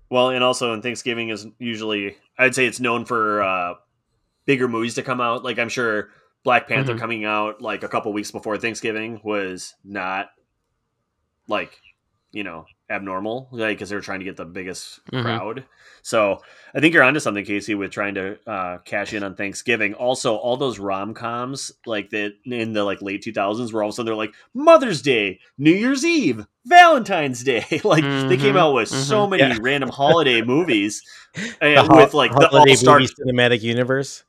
[0.10, 3.74] Well, and also, and Thanksgiving is usually, I'd say it's known for uh,
[4.46, 5.44] bigger movies to come out.
[5.44, 6.10] Like I'm sure
[6.44, 7.00] Black Panther Mhm.
[7.00, 10.28] coming out like a couple weeks before Thanksgiving was not
[11.48, 11.80] like
[12.32, 15.24] you know abnormal, like because they were trying to get the biggest Mhm.
[15.24, 15.64] crowd.
[16.02, 16.40] So
[16.76, 19.94] I think you're onto something, Casey, with trying to uh, cash in on Thanksgiving.
[19.96, 23.94] Also, all those rom coms like that in the like late 2000s, where all of
[23.94, 27.66] a sudden they're like Mother's Day, New Year's Eve, Valentine's Day.
[27.84, 29.32] like they came Mhm, out with so mhm.
[29.32, 29.58] many Yeah.
[29.62, 31.02] random holiday movies
[31.34, 33.00] The and ho- with like the holiday all star.
[33.00, 34.24] cinematic universe.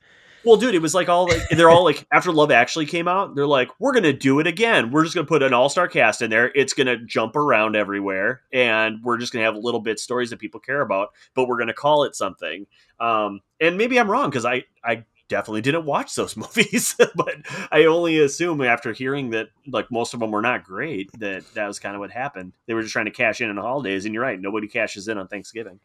[0.47, 3.35] Well, dude, it was like all like they're all like after Love Actually came out,
[3.35, 4.91] they're like, we're gonna do it again.
[4.91, 6.53] We're just gonna put an all star cast in there.
[6.55, 10.61] It's gonna jump around everywhere, and we're just gonna have little bit stories that people
[10.61, 11.09] care about.
[11.35, 12.65] But we're gonna call it something.
[12.97, 17.35] Um, and maybe I'm wrong because I I definitely didn't watch those movies, but
[17.69, 21.67] I only assume after hearing that like most of them were not great that that
[21.67, 22.53] was kind of what happened.
[22.67, 25.09] They were just trying to cash in on the holidays, and you're right, nobody cashes
[25.09, 25.81] in on Thanksgiving.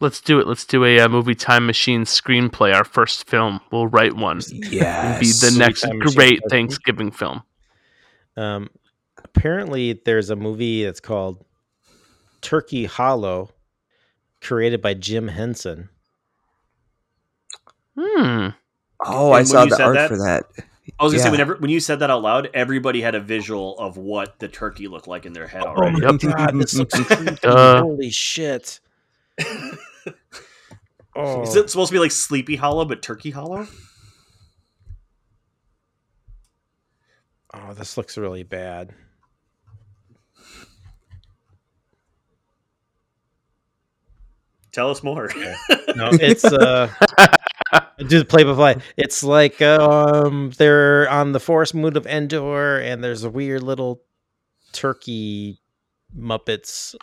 [0.00, 0.46] Let's do it.
[0.46, 2.74] Let's do a, uh movie time machine screenplay.
[2.74, 3.60] Our first film.
[3.72, 4.40] We'll write one.
[4.48, 5.18] yes.
[5.20, 6.40] be the Movie next great.
[6.48, 7.42] Thanksgiving film.
[8.36, 8.70] Um,
[9.24, 11.44] apparently, there's a movie that's called
[12.40, 13.50] Turkey Hollow,
[14.40, 15.88] created by Jim Henson.
[17.98, 18.48] Hmm.
[19.04, 20.44] Oh, I And when saw the art that- for that.
[20.98, 23.78] I was gonna say whenever when you said that out loud, everybody had a visual
[23.78, 26.02] of what the turkey looked like in their head already.
[26.04, 26.20] Oh Yep.
[26.34, 27.34] God, this looks creepy.
[27.42, 27.82] Duh.
[27.82, 28.80] Holy shit!
[31.20, 33.66] Oh, Is it supposed to be like Sleepy Hollow but Turkey Hollow?
[37.54, 38.94] oh, this looks really bad.
[44.72, 45.30] Tell us more.
[45.96, 46.88] No, it's uh,
[47.98, 48.76] do the play by play.
[48.96, 54.02] It's like um, they're on the forest moon of Endor, and there's a weird little
[54.72, 55.60] turkey
[56.16, 56.94] muppets.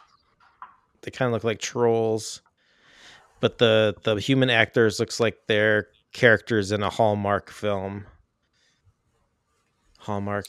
[1.02, 2.42] They kind of look like trolls,
[3.46, 8.08] but the the human actors looks like they're characters in a Hallmark film.
[10.00, 10.46] Hallmark.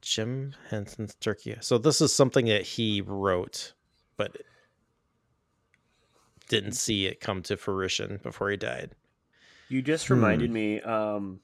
[0.00, 1.56] Jim Henson's Turkey.
[1.62, 3.72] So this is something that he wrote,
[4.16, 4.36] but
[6.48, 8.92] didn't see it come to fruition before he died.
[9.68, 10.14] You just Hmm.
[10.14, 10.80] reminded me.
[10.82, 11.40] Um,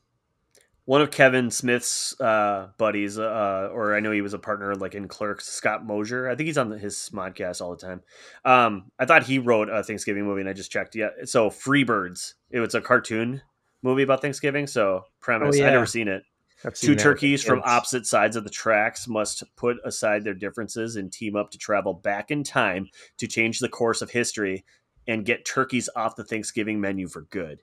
[0.84, 4.94] one of Kevin Smith's uh, buddies, uh, or I know he was a partner like
[4.94, 6.28] in Clerks, Scott Mosier.
[6.28, 8.02] I think he's on the, his podcast all the time.
[8.44, 10.94] Um, I thought he wrote a Thanksgiving movie, and I just checked.
[10.94, 12.34] Yeah, so Freebirds.
[12.50, 13.42] It was a cartoon
[13.82, 14.66] movie about Thanksgiving.
[14.66, 15.56] So premise.
[15.56, 15.72] Oh, I yeah.
[15.72, 16.24] never seen it.
[16.62, 20.94] Two seen the turkeys from opposite sides of the tracks must put aside their differences
[20.94, 24.64] and team up to travel back in time to change the course of history
[25.08, 27.60] and get turkeys off the Thanksgiving menu for good.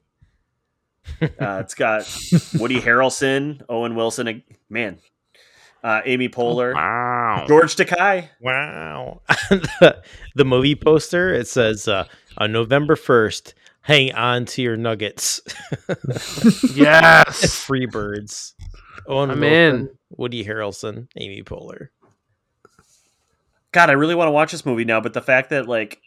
[1.21, 2.01] Uh, it's got
[2.59, 4.99] Woody Harrelson, Owen Wilson, man,
[5.83, 7.45] uh, Amy Poehler, Wow.
[7.47, 8.29] George Takei.
[8.39, 9.21] Wow.
[9.49, 10.01] the,
[10.35, 12.05] the movie poster, it says uh,
[12.37, 15.41] on November 1st, hang on to your nuggets.
[16.73, 17.55] Yes.
[17.55, 18.53] Free birds.
[19.07, 19.89] Owen I'm Wilson, in.
[20.17, 21.87] Woody Harrelson, Amy Poehler.
[23.71, 26.01] God, I really want to watch this movie now, but the fact that like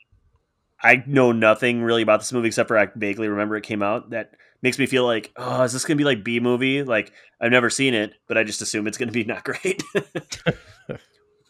[0.83, 4.11] I know nothing really about this movie except for I vaguely remember it came out.
[4.11, 4.33] That
[4.63, 6.83] makes me feel like, oh, is this gonna be like B movie?
[6.83, 9.83] Like I've never seen it, but I just assume it's gonna be not great.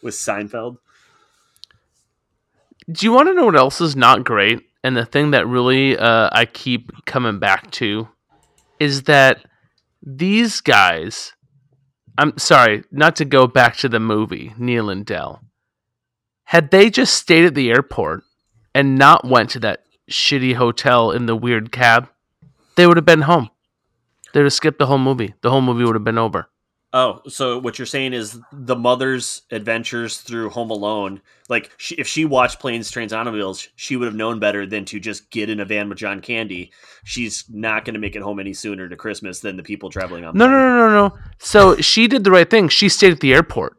[0.03, 0.79] With Seinfeld.
[2.91, 4.61] Do you want to know what else is not great?
[4.83, 8.09] And the thing that really uh, I keep coming back to
[8.81, 9.45] is that
[10.03, 11.35] these guys.
[12.19, 15.41] I'm sorry, not to go back to the movie Neal and Del.
[16.45, 18.25] Had they just stayed at the airport
[18.75, 22.11] and not went to that shitty hotel in the weird cab,
[22.77, 23.51] they would have been home.
[24.33, 25.35] They would have skipped the whole movie.
[25.43, 26.49] The whole movie would have been over.
[26.95, 31.23] Oh, so what you're saying is the mother's adventures through Home Alone.
[31.49, 35.01] Like, she, if she watched Planes, Trains, Automobiles, she would have known better than to
[35.01, 36.71] just get in a van with John Candy.
[37.05, 40.27] She's not going to make it home any sooner to Christmas than the people traveling
[40.27, 40.37] on.
[40.37, 41.19] No, no, no, no, no.
[41.39, 42.69] So she did the right thing.
[42.69, 43.79] She stayed at the airport.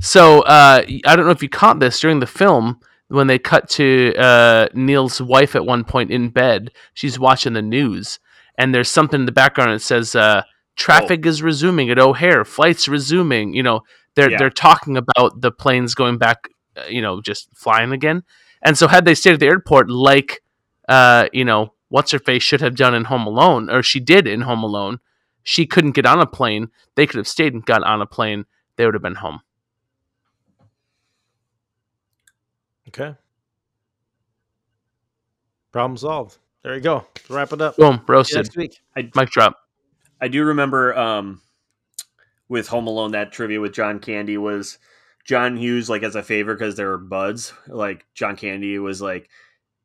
[0.00, 2.80] So uh, I don't know if you caught this during the film
[3.12, 6.70] when they cut to uh, Neal's wife at one point in bed.
[6.94, 8.18] She's watching the news,
[8.58, 10.42] and there's something in the background that says uh,
[10.76, 13.54] traffic is resuming at O'Hare, flights resuming.
[13.54, 13.80] You know,
[14.14, 14.38] they're Yeah.
[14.38, 16.48] they're talking about the planes going back.
[16.76, 18.22] uh, You know, just flying again.
[18.62, 20.40] And so had they stayed at the airport, like
[20.88, 24.26] uh, you know, what's her face should have done in Home Alone, or she did
[24.26, 24.98] in Home Alone.
[25.44, 26.68] She couldn't get on a plane.
[26.94, 28.44] They could have stayed and got on a plane.
[28.76, 29.40] They would have been home.
[32.94, 33.14] Okay.
[35.72, 36.38] Problem solved.
[36.62, 37.06] There you go.
[37.16, 37.76] Let's wrap it up.
[37.76, 38.36] Boom, roasted.
[38.36, 38.80] next week.
[38.94, 39.56] Mic drop.
[40.20, 41.40] I do remember um,
[42.48, 44.78] with Home Alone that trivia with John Candy was
[45.24, 47.52] John Hughes like as a favor because they were buds.
[47.66, 49.28] Like John Candy was like,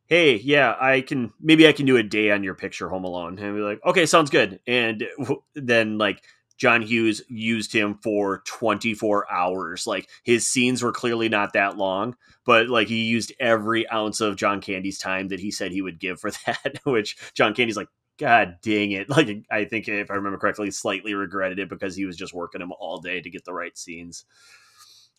[0.08, 3.40] "Hey, yeah, I can maybe I can do a day on your picture Home Alone,"
[3.40, 6.22] and be like, "Okay, sounds good." And w- then like
[6.58, 9.86] John Hughes used him for 24 hours.
[9.88, 14.36] Like his scenes were clearly not that long, but like he used every ounce of
[14.36, 17.90] John Candy's time that he said he would give for that, which John Candy's like,
[18.18, 19.10] God dang it.
[19.10, 22.62] Like I think if I remember correctly, slightly regretted it because he was just working
[22.62, 24.26] him all day to get the right scenes.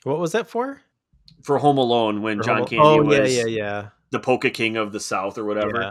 [0.04, 0.82] What was that for?
[1.42, 3.88] For Home Alone, when For John Home- Candy oh, was yeah, yeah, yeah.
[4.10, 5.80] the Polka King of the South or whatever.
[5.82, 5.90] Yeah.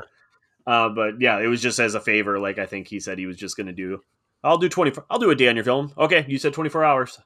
[0.66, 2.40] Uh, but yeah, it was just as a favor.
[2.40, 4.02] Like I think he said he was just going to do.
[4.44, 5.06] I'll do 24.
[5.10, 5.94] I'll do a day on your film.
[5.98, 7.20] Okay, you said twenty four hours.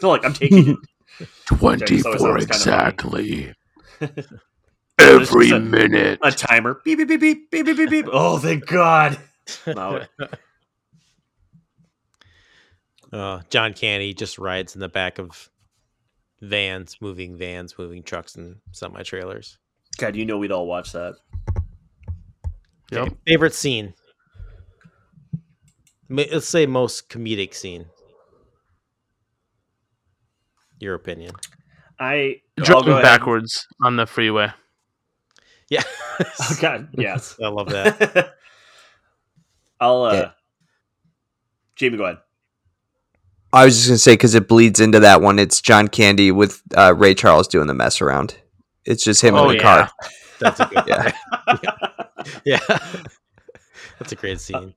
[0.00, 0.76] so like I'm taking it.
[1.46, 3.54] Twenty So it four sounds kinda exactly.
[4.98, 6.18] Every just a- minute.
[6.22, 6.80] a timer.
[6.84, 8.06] Beep beep beep beep beep beep beep beep.
[8.12, 9.18] Oh, thank God.
[9.66, 10.02] No.
[13.12, 15.48] Uh, John Candy just rides in the back of
[16.42, 19.58] vans, moving vans, moving trucks, and semi trailers.
[19.98, 21.14] God, you know we'd all watch that.
[22.90, 23.12] Yep.
[23.26, 23.94] Favorite scene?
[26.08, 27.86] Ma- Let's say most comedic scene.
[30.78, 31.32] Your opinion?
[31.98, 33.02] I I'll Driving go ahead.
[33.02, 34.52] backwards on the freeway.
[35.70, 35.82] Yeah,
[36.20, 37.36] Oh God, yes.
[37.42, 38.34] I love that.
[39.80, 40.02] I'll.
[40.04, 40.30] uh Yeah.
[41.76, 42.18] Jamie, go ahead.
[43.52, 45.38] I was just gonna say because it bleeds into that one.
[45.38, 48.36] It's John Candy with uh, Ray Charles doing the mess around.
[48.84, 49.62] It's just him Oh, in the yeah.
[49.62, 49.90] car.
[50.38, 50.84] That's a good.
[50.86, 51.12] Yeah.
[52.44, 52.58] yeah,
[53.98, 54.74] that's a great scene.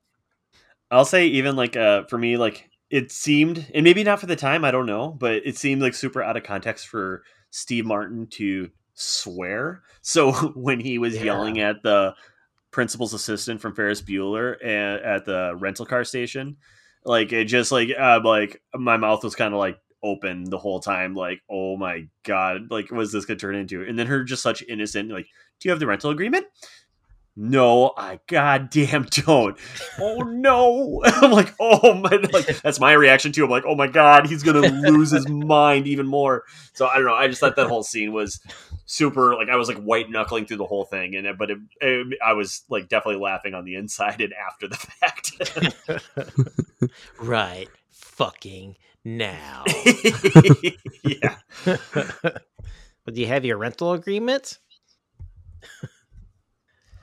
[0.90, 4.36] I'll say even like uh for me like it seemed and maybe not for the
[4.36, 8.26] time I don't know but it seemed like super out of context for Steve Martin
[8.32, 9.82] to swear.
[10.02, 11.24] So when he was Yeah.
[11.24, 12.14] yelling at the
[12.70, 16.56] principal's assistant from Ferris Bueller at, at the rental car station,
[17.04, 20.80] like it just like uh, like my mouth was kind of like open the whole
[20.80, 24.42] time like oh my god like what's this gonna turn into and then her just
[24.42, 25.26] such innocent like
[25.60, 26.46] do you have the rental agreement
[27.36, 29.56] no i goddamn don't.
[29.98, 31.00] Oh no.
[31.04, 33.44] I'm like oh my like that's my reaction too.
[33.44, 36.44] I'm like oh my god he's gonna lose his mind even more.
[36.72, 37.14] So i don't know.
[37.14, 38.40] I just thought that whole scene was
[38.86, 41.14] super like i was like white knuckling through the whole thing.
[41.14, 44.76] And but it, it, i was like definitely laughing on the inside and after the
[46.00, 46.00] fact.
[47.18, 49.64] Right, fucking now.
[51.04, 51.36] yeah.
[53.04, 54.58] But do you have your rental agreement?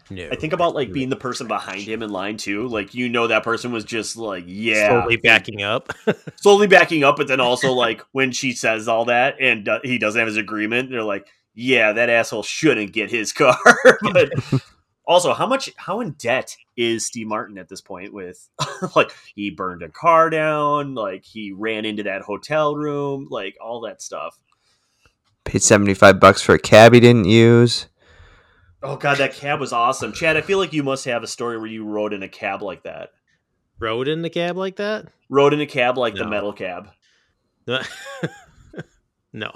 [0.09, 0.29] No.
[0.31, 3.27] i think about like being the person behind him in line too like you know
[3.27, 5.93] that person was just like yeah slowly backing up.
[6.35, 9.97] slowly backing up, but then also like when she says all that and uh, he
[9.97, 13.57] doesn't have his agreement, they're like, "Yeah, that asshole shouldn't get his car."
[14.13, 14.31] but
[15.05, 18.13] also, how much, how in debt is Steve Martin at this point?
[18.13, 18.47] With
[18.95, 23.81] like he burned a car down, like he ran into that hotel room, like all
[23.81, 24.37] that stuff.
[25.43, 27.87] Paid seventy five bucks for a cab he didn't use.
[28.83, 30.37] Oh god, that cab was awesome, Chad.
[30.37, 32.83] I feel like you must have a story where you rode in a cab like
[32.83, 33.09] that.
[33.79, 35.07] Rode in the cab like that?
[35.29, 36.89] Rode in a cab like the metal cab.
[39.33, 39.51] no.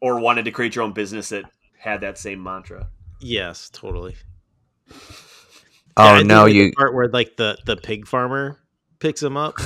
[0.00, 1.44] or wanted to create your own business that
[1.78, 2.88] had that same mantra.
[3.20, 4.14] Yes, totally.
[5.96, 6.66] Oh Yeah, no, you.
[6.66, 8.58] the part where like the the pig farmer
[9.00, 9.54] picks him up.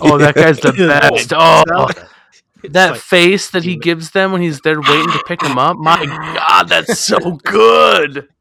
[0.00, 1.32] Oh, that guy's the best.
[1.36, 1.98] Oh, It's
[2.64, 5.76] that like, face that he gives them when he's there waiting to pick him up.
[5.76, 8.28] My God, that's so good.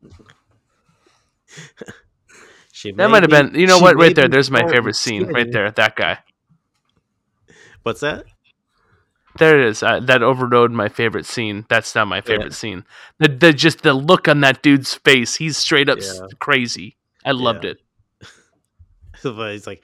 [2.71, 3.59] she That might have been.
[3.59, 3.95] You know what?
[3.95, 4.27] Right there.
[4.27, 5.27] There's my favorite scene.
[5.27, 5.71] Right there.
[5.71, 6.19] That guy.
[7.83, 8.25] What's that?
[9.37, 9.83] There it is.
[9.83, 11.65] Uh, that overrode my favorite scene.
[11.69, 12.85] That's not my favorite scene.
[13.19, 15.35] The, the just the look on that dude's face.
[15.35, 16.27] He's straight up Yeah.
[16.39, 16.97] crazy.
[17.23, 17.71] I loved Yeah.
[17.71, 17.77] it.
[19.23, 19.83] But he's like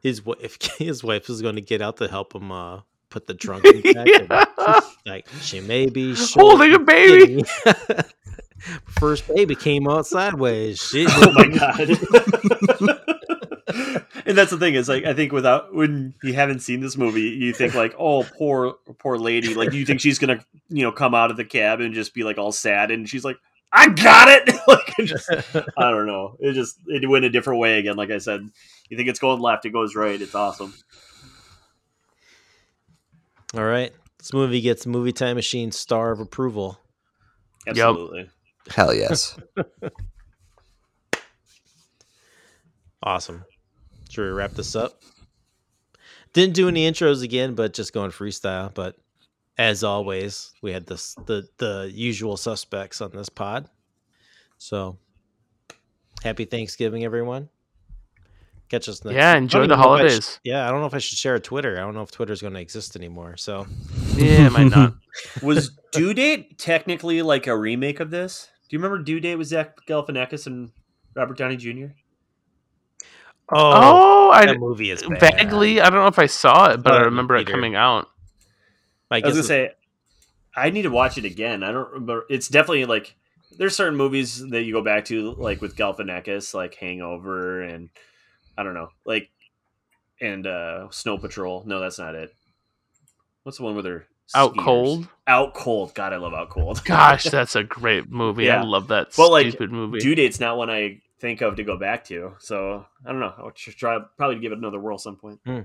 [0.00, 0.58] his wife.
[0.78, 2.80] His wife is going to get out to help him uh,
[3.10, 3.64] put the trunk
[4.28, 4.48] back.
[4.58, 4.80] Yeah.
[5.04, 7.44] like she may be Holding a baby.
[8.98, 10.78] First baby came out sideways.
[10.82, 11.08] Shit.
[11.12, 11.88] Oh my god.
[14.26, 17.22] and that's the thing is like I think without when you haven't seen this movie,
[17.22, 19.54] you think like, oh poor poor lady.
[19.54, 22.22] Like you think she's gonna, you know, come out of the cab and just be
[22.22, 23.36] like all sad and she's like,
[23.72, 24.54] I got it.
[24.68, 26.36] like it just I don't know.
[26.40, 27.96] It just it went a different way again.
[27.96, 28.48] Like I said,
[28.88, 30.20] you think it's going left, it goes right.
[30.20, 30.74] It's awesome.
[33.54, 33.92] All right.
[34.18, 36.78] This movie gets movie time machine star of approval.
[37.66, 38.28] Absolutely.
[38.68, 39.38] Hell yes.
[43.02, 43.44] Awesome.
[44.10, 45.00] Should we wrap this up?
[46.32, 48.72] Didn't do any intros again, but just going freestyle.
[48.72, 48.96] But
[49.56, 53.68] as always, we had this the the usual suspects on this pod.
[54.58, 54.98] So
[56.22, 57.48] happy Thanksgiving, everyone.
[58.70, 59.16] Catch us next.
[59.16, 60.14] Yeah, enjoy the know I holidays.
[60.34, 61.76] should- yeah, I don't know if I should share a Twitter.
[61.76, 63.36] I don't know if Twitter's going to exist anymore.
[63.36, 63.66] So
[64.14, 64.94] Yeah, might not.
[65.42, 68.48] Was Due Date technically like a remake of this?
[68.68, 70.70] Do you remember Due Date with Zach Galifianakis and
[71.16, 71.86] Robert Downey Jr.?
[73.52, 75.18] Oh, oh, I that movie is bad.
[75.20, 75.80] vaguely.
[75.80, 78.08] I don't know if I saw it, but I Oh, remember it coming out.
[79.10, 79.70] I I was gonna say,
[80.54, 81.64] I need to watch it again.
[81.64, 82.26] I don't remember.
[82.30, 83.16] It's definitely like
[83.58, 87.88] there's certain movies that you go back to, like with Galifianakis, like Hangover, and
[88.56, 89.30] I don't know, like
[90.20, 91.62] and uh Snow Patrol.
[91.66, 92.34] No, that's not it.
[93.42, 94.64] What's the one where they're Out skiers?
[94.64, 95.08] Cold.
[95.26, 95.94] Out Cold.
[95.94, 96.82] God, I love Out Cold.
[96.84, 98.50] Gosh, that's a great movie.
[98.50, 99.98] I love that But, like, stupid movie.
[99.98, 102.34] Due Date's not one I think of to go back to.
[102.38, 103.34] So I don't know.
[103.38, 105.40] I'll try probably give it another whirl some point.
[105.44, 105.60] Hmm.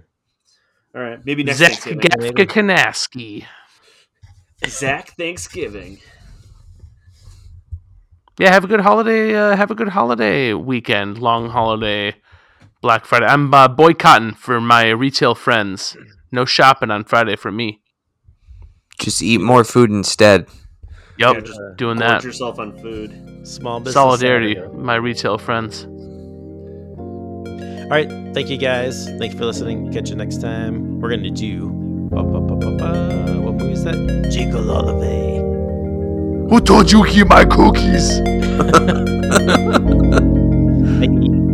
[0.95, 2.31] All right, maybe next Zach Thanksgiving.
[2.31, 3.45] Gafka
[4.65, 5.99] Zach Thanksgiving.
[8.39, 9.35] Yeah, have a good holiday.
[9.35, 12.15] Uh, have a good holiday weekend, long holiday,
[12.85, 13.25] Black Friday.
[13.25, 15.97] I'm uh, boycotting for my retail friends.
[16.31, 17.81] No shopping on Friday for me.
[18.99, 20.45] Just eat more food instead.
[21.17, 22.23] Yep, Yeah, just doing Gorge that.
[22.23, 23.09] yourself on food.
[23.47, 24.77] small business Solidarity, Saturday.
[24.77, 25.85] my retail friends.
[27.85, 28.07] All right.
[28.35, 29.07] Thank you guys.
[29.17, 29.91] Thank you for listening.
[29.91, 30.99] Catch you next time.
[31.01, 31.69] We're going to do.
[32.11, 32.23] What
[33.55, 34.29] movie is that?
[34.31, 35.41] Jiggle Olive.
[36.51, 38.21] Who told you keep my cookies?